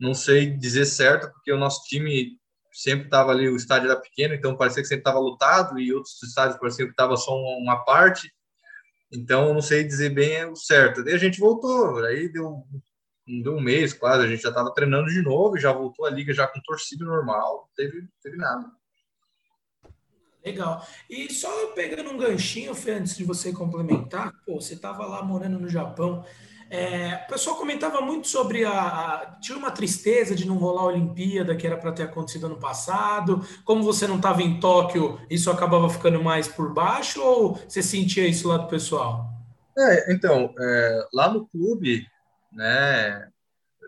[0.00, 2.38] não sei dizer certo, porque o nosso time
[2.72, 6.22] sempre estava ali, o estádio era pequeno, então parecia que sempre estava lotado, e outros
[6.22, 8.32] estádios pareciam que estava só uma parte.
[9.12, 11.02] Então, não sei dizer bem o certo.
[11.02, 12.64] Daí a gente voltou, aí deu,
[13.42, 16.32] deu um mês quase, a gente já estava treinando de novo, já voltou a liga
[16.32, 18.70] já com torcida normal, teve, teve nada.
[20.44, 20.86] Legal.
[21.08, 25.58] E só pegando um ganchinho, Fê, antes de você complementar, pô, você estava lá morando
[25.58, 26.24] no Japão.
[26.70, 30.86] É, o pessoal comentava muito sobre a, a, Tinha uma tristeza de não rolar a
[30.86, 33.44] Olimpíada, que era para ter acontecido ano passado.
[33.64, 38.26] Como você não estava em Tóquio, isso acabava ficando mais por baixo, ou você sentia
[38.26, 39.28] isso lá do pessoal?
[39.76, 42.06] É, então, é, lá no clube,
[42.52, 43.28] né,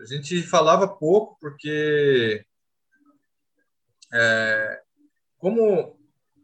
[0.01, 2.45] a gente falava pouco, porque.
[4.11, 4.81] É,
[5.39, 5.97] como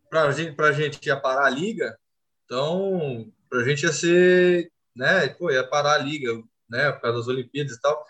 [0.10, 1.97] para a gente ia parar a liga,
[2.45, 6.32] então para a gente ia ser, né, pô, ia parar a liga,
[6.70, 8.05] né, por causa das Olimpíadas e tal.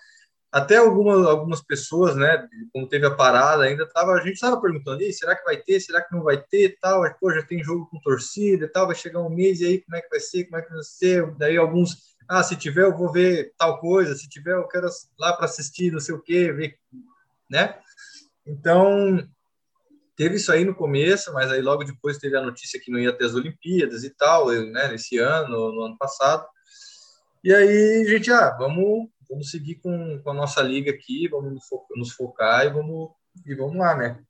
[0.52, 5.02] Até algumas, algumas pessoas, né, como teve a parada, ainda tava, a gente estava perguntando,
[5.14, 8.00] será que vai ter, será que não vai ter, tal, pô, já tem jogo com
[8.00, 10.58] torcida e tal, vai chegar um mês e aí como é que vai ser, como
[10.58, 14.28] é que vai ser, daí alguns, ah, se tiver eu vou ver tal coisa, se
[14.28, 14.88] tiver eu quero
[15.20, 16.76] lá para assistir, não sei o quê, ver,
[17.50, 17.80] né?
[18.45, 19.24] Então,
[20.20, 23.14] teve isso aí no começo, mas aí logo depois teve a notícia que não ia
[23.14, 26.46] ter as Olimpíadas e tal, né, nesse ano, no ano passado.
[27.42, 31.64] E aí gente, ah, vamos, vamos seguir com, com a nossa liga aqui, vamos
[31.96, 33.12] nos focar e vamos,
[33.46, 34.22] e vamos lá, né?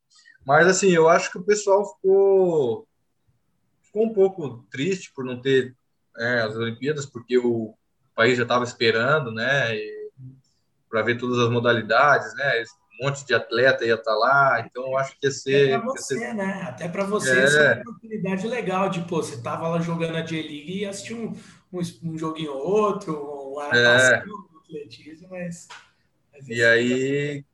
[0.45, 2.87] Mas assim, eu acho que o pessoal ficou,
[3.81, 5.75] ficou um pouco triste por não ter
[6.19, 7.73] é, as Olimpíadas, porque o
[8.13, 9.75] país já estava esperando, né?
[10.87, 12.63] Para ver todas as modalidades, né?
[13.01, 15.73] Monte de atleta ia estar tá lá, então eu acho que ia ser.
[15.73, 16.33] Até para você, ser...
[16.33, 16.63] né?
[16.67, 17.43] Até para você, é.
[17.43, 21.17] essa é uma oportunidade legal de, pô, você tava lá jogando a J-League e assistiu
[21.17, 23.13] um, um, um, joguinho ou outro,
[23.55, 24.23] um é.
[24.25, 25.67] um atletismo, mas.
[26.31, 27.45] mas e aí,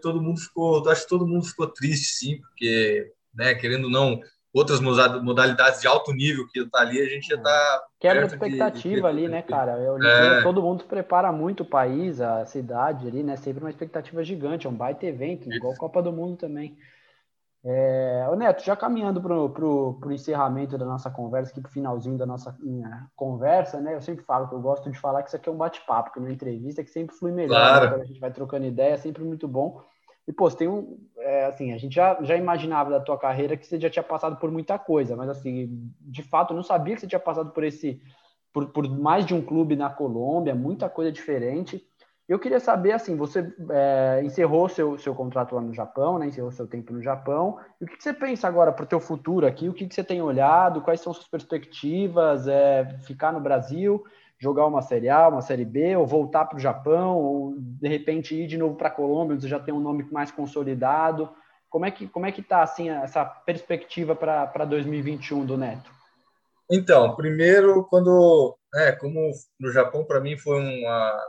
[0.00, 4.20] todo mundo ficou, acho que todo mundo ficou triste, sim, porque, né, querendo ou não
[4.52, 7.82] outras modalidades de alto nível que está ali, a gente já está.
[7.98, 9.06] Quebra expectativa de, de...
[9.06, 9.78] ali, né, cara?
[9.78, 10.42] Eu, é.
[10.42, 13.36] Todo mundo prepara muito o país, a cidade ali, né?
[13.36, 15.56] Sempre uma expectativa gigante, é um baita evento, Isso.
[15.56, 16.76] igual a Copa do Mundo também.
[17.62, 18.26] É...
[18.30, 22.26] Ô Neto, já caminhando para o encerramento da nossa conversa, aqui para o finalzinho da
[22.26, 22.56] nossa
[23.14, 23.94] conversa, né?
[23.94, 26.18] Eu sempre falo que eu gosto de falar que isso aqui é um bate-papo, que
[26.18, 27.54] uma entrevista que sempre flui melhor.
[27.54, 27.84] Claro.
[27.84, 27.90] Né?
[27.92, 29.82] Quando a gente vai trocando ideia, é sempre muito bom.
[30.26, 30.98] E, pô, tem um.
[31.18, 34.36] É, assim, a gente já, já imaginava da tua carreira que você já tinha passado
[34.36, 37.64] por muita coisa, mas, assim, de fato, eu não sabia que você tinha passado por
[37.64, 38.00] esse.
[38.52, 41.84] Por, por mais de um clube na Colômbia, muita coisa diferente.
[42.30, 46.28] Eu queria saber, assim, você é, encerrou seu, seu contrato lá no Japão, né?
[46.28, 47.58] Encerrou seu tempo no Japão.
[47.80, 49.68] E o que, você pensa agora para o teu futuro aqui?
[49.68, 50.80] O que, que você tem olhado?
[50.80, 52.46] Quais são suas perspectivas?
[52.46, 54.04] É, ficar no Brasil?
[54.40, 58.34] Jogar uma Série A, uma Série B, ou voltar para o Japão, ou de repente
[58.34, 61.30] ir de novo para a Colômbia, onde você já tem um nome mais consolidado.
[61.68, 65.90] Como é que como é que está assim essa perspectiva para 2021 do Neto?
[66.72, 71.20] Então, primeiro, quando, é, como no Japão para mim foi uma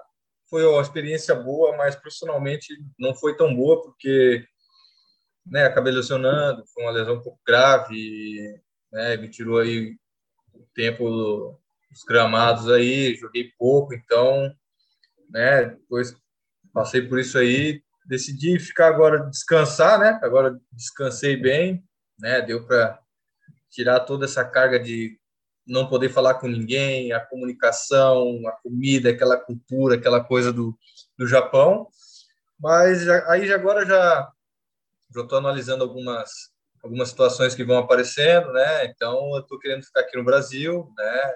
[0.49, 4.45] foi uma experiência boa, mas profissionalmente não foi tão boa porque,
[5.45, 8.59] né, acabei lesionando, foi uma lesão um pouco grave,
[8.91, 9.95] né, me tirou aí
[10.53, 11.57] o tempo
[11.91, 14.53] os gramados aí, joguei pouco, então,
[15.29, 16.15] né, depois
[16.73, 20.19] passei por isso aí, decidi ficar agora descansar, né?
[20.23, 21.83] Agora descansei bem,
[22.19, 22.41] né?
[22.41, 22.99] Deu para
[23.69, 25.17] tirar toda essa carga de
[25.65, 30.77] não poder falar com ninguém, a comunicação, a comida, aquela cultura, aquela coisa do,
[31.17, 31.87] do Japão.
[32.59, 34.29] Mas aí agora já
[35.13, 38.85] já estou analisando algumas algumas situações que vão aparecendo, né?
[38.85, 41.33] Então eu estou querendo ficar aqui no Brasil, né?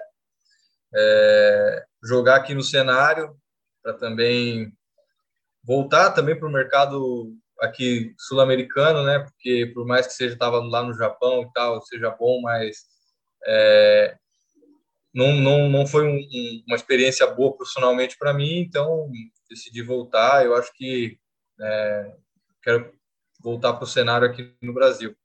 [0.94, 3.36] É, jogar aqui no cenário
[3.82, 4.72] para também
[5.64, 9.18] voltar também para o mercado aqui sul-americano, né?
[9.20, 12.84] Porque por mais que seja estava lá no Japão e tal, seja bom, mas
[13.46, 14.16] é,
[15.14, 16.20] não, não, não foi um,
[16.66, 19.10] uma experiência boa profissionalmente para mim, então
[19.48, 20.44] decidi voltar.
[20.44, 21.18] Eu acho que
[21.60, 22.12] é,
[22.62, 22.92] quero
[23.40, 25.16] voltar para o cenário aqui no Brasil.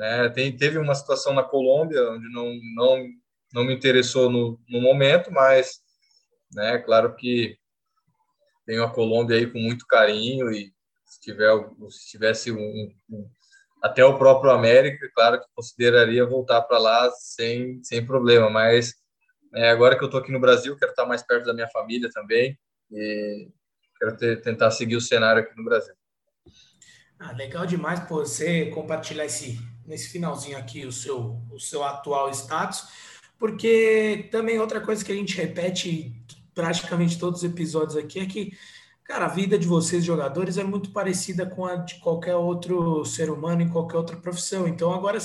[0.00, 3.06] É, tem, teve uma situação na Colômbia onde não, não,
[3.52, 5.80] não me interessou no, no momento, mas,
[6.52, 7.56] né, claro que
[8.66, 10.72] tenho a Colômbia aí com muito carinho e
[11.04, 11.52] se, tiver,
[11.90, 13.28] se tivesse um, um
[13.82, 18.94] até o próprio América, claro que consideraria voltar para lá sem, sem problema, mas
[19.54, 22.08] é, agora que eu estou aqui no Brasil, quero estar mais perto da minha família
[22.10, 22.56] também
[22.90, 23.48] e
[23.98, 25.94] quero ter, tentar seguir o cenário aqui no Brasil.
[27.18, 32.30] Ah, legal demais por você compartilhar esse, nesse finalzinho aqui o seu, o seu atual
[32.30, 32.88] status,
[33.42, 36.14] porque também outra coisa que a gente repete
[36.54, 38.56] praticamente todos os episódios aqui é que,
[39.02, 43.30] cara, a vida de vocês, jogadores, é muito parecida com a de qualquer outro ser
[43.30, 44.68] humano em qualquer outra profissão.
[44.68, 45.18] Então, agora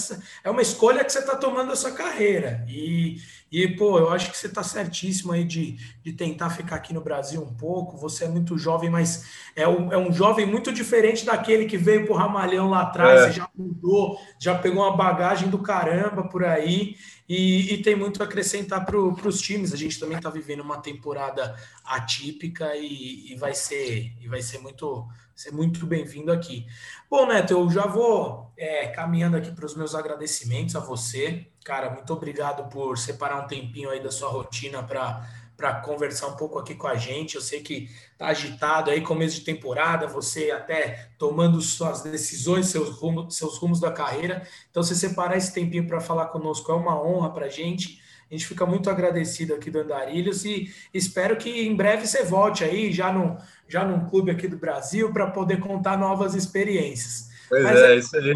[0.44, 2.66] é uma escolha que você está tomando a sua carreira.
[2.68, 3.18] E,
[3.52, 7.02] e, pô, eu acho que você está certíssimo aí de, de tentar ficar aqui no
[7.02, 7.98] Brasil um pouco.
[7.98, 9.26] Você é muito jovem, mas
[9.56, 13.22] é um, é um jovem muito diferente daquele que veio pro Ramalhão lá atrás.
[13.22, 13.28] É.
[13.28, 18.22] Você já mudou, já pegou uma bagagem do caramba por aí e, e tem muito
[18.22, 19.72] a acrescentar para os times.
[19.72, 24.60] A gente também está vivendo uma temporada atípica e, e, vai ser e vai ser
[24.60, 26.66] muito ser muito bem-vindo aqui.
[27.10, 31.48] Bom, Neto, eu já vou é, caminhando aqui para os meus agradecimentos a você.
[31.68, 36.58] Cara, muito obrigado por separar um tempinho aí da sua rotina para conversar um pouco
[36.58, 37.36] aqui com a gente.
[37.36, 42.92] Eu sei que tá agitado aí, começo de temporada, você até tomando suas decisões, seus
[42.92, 44.48] rumos, seus rumos da carreira.
[44.72, 48.02] Então, você separar esse tempinho para falar conosco é uma honra para a gente.
[48.32, 52.64] A gente fica muito agradecido aqui do Andarilhos e espero que em breve você volte
[52.64, 53.36] aí, já, no,
[53.68, 57.28] já num clube aqui do Brasil, para poder contar novas experiências.
[57.50, 58.36] Pois Mas é, é isso aí.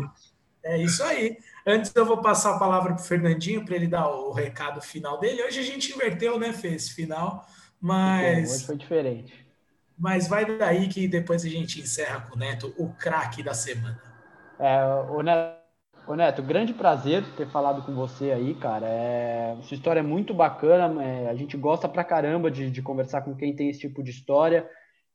[0.63, 1.38] É isso aí.
[1.66, 5.20] Antes eu vou passar a palavra para o Fernandinho para ele dar o recado final
[5.20, 5.43] dele.
[5.43, 7.45] Hoje a gente inverteu, né, Fê, esse final,
[7.80, 8.51] mas.
[8.51, 9.45] Hoje foi diferente.
[9.97, 14.01] Mas vai daí que depois a gente encerra com o Neto, o craque da semana.
[14.57, 15.62] É, o Neto,
[16.07, 18.88] o Neto, grande prazer ter falado com você aí, cara.
[18.88, 23.22] É, sua história é muito bacana, é, a gente gosta pra caramba de, de conversar
[23.22, 24.68] com quem tem esse tipo de história.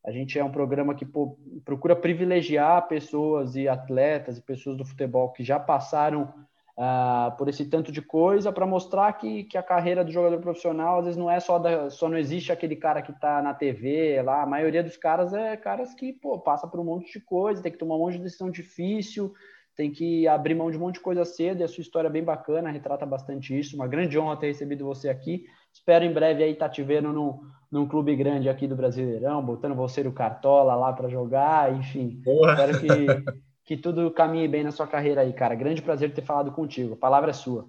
[0.06, 4.84] A gente é um programa que pô, procura privilegiar pessoas e atletas e pessoas do
[4.84, 6.32] futebol que já passaram
[6.76, 10.98] uh, por esse tanto de coisa para mostrar que, que a carreira do jogador profissional
[10.98, 14.22] às vezes não é só da, só não existe aquele cara que está na TV
[14.22, 14.42] lá.
[14.42, 17.72] A maioria dos caras é caras que pô, passa por um monte de coisa, tem
[17.72, 19.34] que tomar um monte de decisão difícil,
[19.74, 21.60] tem que abrir mão de um monte de coisa cedo.
[21.60, 23.74] E a sua história é bem bacana, retrata bastante isso.
[23.74, 25.44] Uma grande honra ter recebido você aqui.
[25.72, 27.42] Espero em breve aí estar tá te vendo no,
[27.76, 32.22] num clube grande aqui do Brasileirão, botando você o Cartola lá para jogar, enfim.
[32.24, 32.52] Porra.
[32.52, 35.54] Espero que, que tudo caminhe bem na sua carreira aí, cara.
[35.54, 36.94] Grande prazer ter falado contigo.
[36.94, 37.68] A palavra é sua.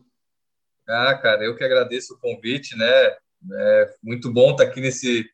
[0.88, 3.18] Ah, cara, eu que agradeço o convite, né?
[3.54, 5.30] É muito bom estar aqui nesse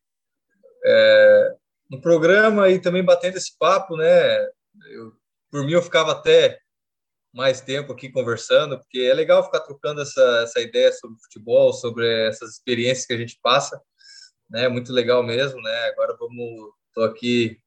[0.84, 1.55] é,
[1.88, 4.39] no programa e também batendo esse papo, né?
[4.91, 5.13] Eu,
[5.51, 6.57] por mim, eu ficava até
[7.32, 12.28] mais tempo aqui conversando, porque é legal ficar trocando essa, essa ideia sobre futebol, sobre
[12.28, 13.80] essas experiências que a gente passa,
[14.50, 14.68] né?
[14.68, 15.86] Muito legal mesmo, né?
[15.86, 17.60] Agora vamos, tô aqui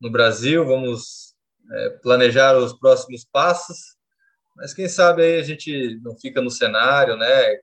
[0.00, 1.34] no Brasil, vamos
[1.72, 3.96] é, planejar os próximos passos,
[4.56, 7.58] mas quem sabe aí a gente não fica no cenário, né?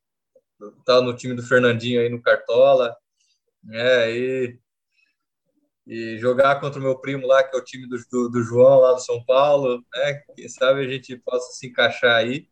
[0.85, 2.95] Tá no time do Fernandinho aí no Cartola,
[3.63, 4.11] né?
[4.11, 4.59] E
[5.85, 8.79] e jogar contra o meu primo lá, que é o time do, do, do, João
[8.79, 10.21] lá do São Paulo, né?
[10.35, 12.47] Quem sabe a gente possa se encaixar aí.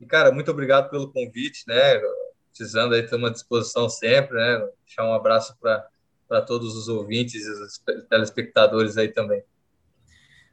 [0.00, 2.00] E, cara, muito obrigado pelo convite, né?
[2.56, 4.64] Precisando aí, estamos à disposição sempre, né?
[4.86, 9.42] Deixar um abraço para todos os ouvintes e os telespectadores aí também.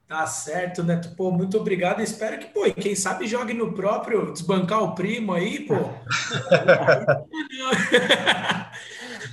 [0.07, 1.15] Tá certo, Neto.
[1.15, 2.01] Pô, muito obrigado.
[2.01, 5.75] Espero que, pô, quem sabe jogue no próprio, desbancar o primo aí, pô.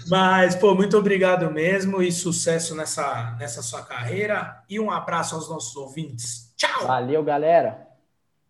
[0.06, 4.62] Mas, pô, muito obrigado mesmo e sucesso nessa, nessa sua carreira.
[4.68, 6.52] E um abraço aos nossos ouvintes.
[6.56, 6.86] Tchau!
[6.86, 7.87] Valeu, galera!